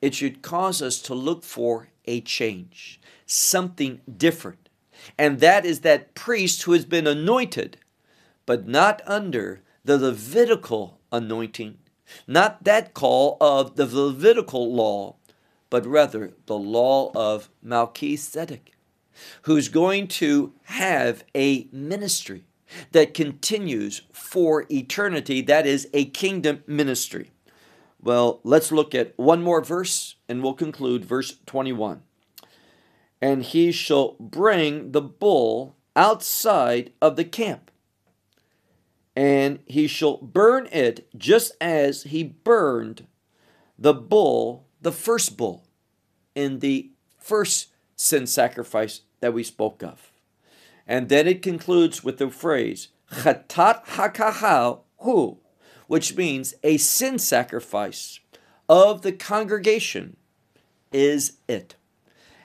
it 0.00 0.14
should 0.14 0.42
cause 0.42 0.82
us 0.82 1.00
to 1.02 1.14
look 1.14 1.44
for 1.44 1.88
a 2.04 2.20
change, 2.20 3.00
something 3.26 4.00
different. 4.16 4.68
And 5.18 5.40
that 5.40 5.64
is 5.64 5.80
that 5.80 6.14
priest 6.14 6.62
who 6.62 6.72
has 6.72 6.84
been 6.84 7.06
anointed, 7.06 7.78
but 8.46 8.66
not 8.66 9.02
under 9.06 9.62
the 9.84 9.98
Levitical 9.98 10.98
anointing, 11.12 11.78
not 12.26 12.64
that 12.64 12.94
call 12.94 13.36
of 13.40 13.76
the 13.76 13.86
Levitical 13.86 14.74
law, 14.74 15.16
but 15.70 15.86
rather 15.86 16.32
the 16.46 16.56
law 16.56 17.10
of 17.14 17.50
Melchizedek, 17.62 18.73
who's 19.42 19.68
going 19.68 20.08
to 20.08 20.52
have 20.64 21.24
a 21.34 21.68
ministry 21.72 22.44
that 22.92 23.14
continues 23.14 24.02
for 24.12 24.66
eternity. 24.70 25.40
That 25.42 25.66
is 25.66 25.88
a 25.92 26.06
kingdom 26.06 26.62
ministry. 26.66 27.30
Well, 28.00 28.40
let's 28.44 28.72
look 28.72 28.94
at 28.94 29.16
one 29.16 29.42
more 29.42 29.62
verse 29.62 30.16
and 30.28 30.42
we'll 30.42 30.54
conclude 30.54 31.04
verse 31.04 31.38
21. 31.46 32.02
And 33.20 33.42
he 33.42 33.72
shall 33.72 34.16
bring 34.20 34.92
the 34.92 35.00
bull 35.00 35.76
outside 35.96 36.92
of 37.00 37.16
the 37.16 37.24
camp 37.24 37.70
and 39.16 39.60
he 39.66 39.86
shall 39.86 40.16
burn 40.18 40.68
it 40.72 41.08
just 41.16 41.52
as 41.60 42.04
he 42.04 42.22
burned 42.22 43.06
the 43.78 43.94
bull, 43.94 44.66
the 44.80 44.92
first 44.92 45.36
bull, 45.36 45.64
in 46.34 46.58
the 46.58 46.90
first 47.18 47.68
sin 47.96 48.26
sacrifice 48.26 49.02
that 49.24 49.32
we 49.32 49.42
spoke 49.42 49.82
of. 49.82 50.12
And 50.86 51.08
then 51.08 51.26
it 51.26 51.40
concludes 51.40 52.04
with 52.04 52.18
the 52.18 52.28
phrase, 52.28 52.88
Chatat 53.10 53.86
hakahal 53.86 54.80
hu, 54.98 55.38
which 55.86 56.14
means 56.14 56.52
a 56.62 56.76
sin 56.76 57.18
sacrifice 57.18 58.20
of 58.68 59.00
the 59.00 59.12
congregation 59.12 60.18
is 60.92 61.38
it. 61.48 61.74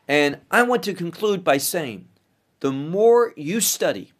And 0.07 0.37
I 0.49 0.63
want 0.63 0.83
to 0.83 0.93
conclude 0.93 1.43
by 1.43 1.57
saying, 1.57 2.07
the 2.61 2.71
more 2.71 3.33
you 3.35 3.59
study, 3.59 4.13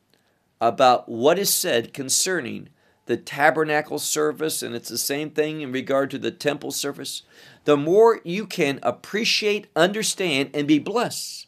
about 0.60 1.08
what 1.08 1.40
is 1.40 1.50
said 1.50 1.94
concerning 1.94 2.68
the 3.06 3.16
tabernacle 3.16 4.00
service, 4.00 4.62
and 4.62 4.76
it's 4.76 4.90
the 4.90 4.98
same 4.98 5.30
thing 5.30 5.62
in 5.62 5.72
regard 5.72 6.12
to 6.12 6.18
the 6.18 6.30
temple 6.30 6.72
service, 6.72 7.22
the 7.64 7.78
more 7.78 8.20
you 8.26 8.46
can 8.46 8.82
appreciate, 8.84 9.68
understand, 9.78 10.50
and 10.54 10.68
be 10.68 10.78
blessed 10.78 11.46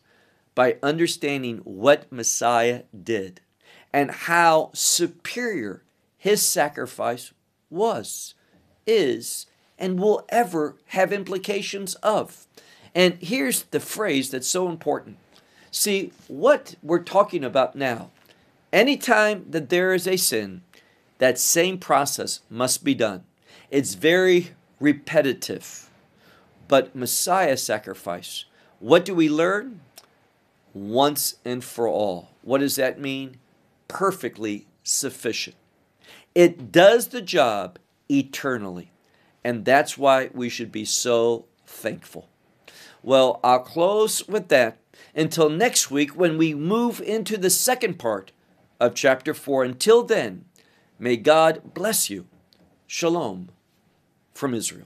by 0.62 0.78
understanding 0.84 1.58
what 1.64 2.12
Messiah 2.12 2.84
did 2.94 3.42
and 3.92 4.12
how 4.12 4.70
superior 4.76 5.82
his 6.20 6.46
sacrifice 6.46 7.34
was, 7.72 8.36
is, 8.86 9.48
and 9.80 10.00
will 10.00 10.24
ever 10.30 10.76
have 10.90 11.12
implications 11.12 11.96
of. 12.04 12.46
And 12.94 13.16
here's 13.22 13.64
the 13.64 13.80
phrase 13.80 14.30
that's 14.30 14.48
so 14.48 14.70
important. 14.70 15.18
See, 15.72 16.12
what 16.28 16.76
we're 16.84 17.02
talking 17.02 17.44
about 17.44 17.76
now 17.76 18.12
Anytime 18.72 19.46
that 19.50 19.70
there 19.70 19.96
is 19.96 20.08
a 20.08 20.16
sin, 20.16 20.62
that 21.18 21.40
same 21.40 21.80
process 21.80 22.42
must 22.52 22.84
be 22.84 22.94
done. 22.94 23.24
It's 23.72 23.96
very 23.96 24.52
repetitive. 24.80 25.90
But 26.68 26.96
Messiah 26.96 27.58
sacrifice, 27.58 28.46
what 28.78 29.04
do 29.04 29.16
we 29.16 29.28
learn? 29.28 29.82
Once 30.74 31.36
and 31.44 31.64
for 31.64 31.88
all. 31.88 32.30
What 32.42 32.60
does 32.60 32.76
that 32.78 33.00
mean? 33.00 33.38
Perfectly 33.88 34.68
sufficient. 34.84 35.56
It 36.34 36.72
does 36.72 37.10
the 37.10 37.22
job 37.22 37.78
eternally. 38.10 38.92
And 39.44 39.66
that's 39.66 39.98
why 39.98 40.30
we 40.34 40.50
should 40.50 40.72
be 40.72 40.86
so 40.86 41.46
thankful. 41.66 42.30
Well, 43.04 43.40
I'll 43.44 43.60
close 43.60 44.28
with 44.28 44.50
that 44.50 44.78
until 45.16 45.50
next 45.50 45.90
week 45.90 46.12
when 46.12 46.38
we 46.38 46.54
move 46.54 47.02
into 47.02 47.38
the 47.38 47.50
second 47.50 47.98
part 47.98 48.32
of 48.80 48.94
chapter 48.94 49.34
4. 49.34 49.64
Until 49.64 50.04
then, 50.04 50.46
may 51.00 51.18
God 51.18 51.74
bless 51.74 52.10
you. 52.10 52.28
Shalom 52.86 53.50
from 54.34 54.54
Israel. 54.54 54.86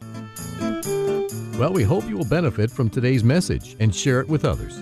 Well, 1.57 1.73
we 1.73 1.83
hope 1.83 2.07
you 2.07 2.17
will 2.17 2.25
benefit 2.25 2.69
from 2.69 2.89
today's 2.89 3.23
message 3.23 3.75
and 3.79 3.93
share 3.93 4.19
it 4.19 4.27
with 4.27 4.45
others. 4.45 4.81